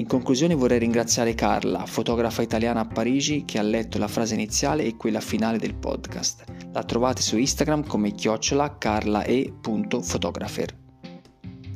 In 0.00 0.06
conclusione 0.06 0.54
vorrei 0.54 0.78
ringraziare 0.78 1.34
Carla, 1.34 1.84
fotografa 1.84 2.40
italiana 2.40 2.80
a 2.80 2.86
Parigi, 2.86 3.44
che 3.44 3.58
ha 3.58 3.62
letto 3.62 3.98
la 3.98 4.08
frase 4.08 4.32
iniziale 4.32 4.84
e 4.84 4.96
quella 4.96 5.20
finale 5.20 5.58
del 5.58 5.74
podcast. 5.74 6.44
La 6.72 6.82
trovate 6.84 7.20
su 7.20 7.36
Instagram 7.36 7.86
come 7.86 8.14
chiocciola 8.14 8.78
carlae.photographer. 8.78 10.74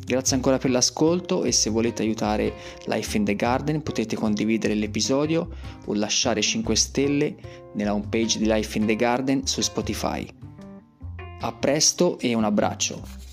Grazie 0.06 0.36
ancora 0.36 0.56
per 0.56 0.70
l'ascolto 0.70 1.44
e 1.44 1.52
se 1.52 1.68
volete 1.68 2.00
aiutare 2.00 2.54
Life 2.86 3.14
in 3.14 3.26
the 3.26 3.36
Garden 3.36 3.82
potete 3.82 4.16
condividere 4.16 4.72
l'episodio 4.72 5.50
o 5.84 5.92
lasciare 5.92 6.40
5 6.40 6.74
stelle 6.76 7.36
nella 7.74 7.92
homepage 7.92 8.38
di 8.38 8.46
Life 8.46 8.78
in 8.78 8.86
the 8.86 8.96
Garden 8.96 9.46
su 9.46 9.60
Spotify. 9.60 10.26
A 11.40 11.52
presto 11.52 12.18
e 12.18 12.32
un 12.32 12.44
abbraccio! 12.44 13.23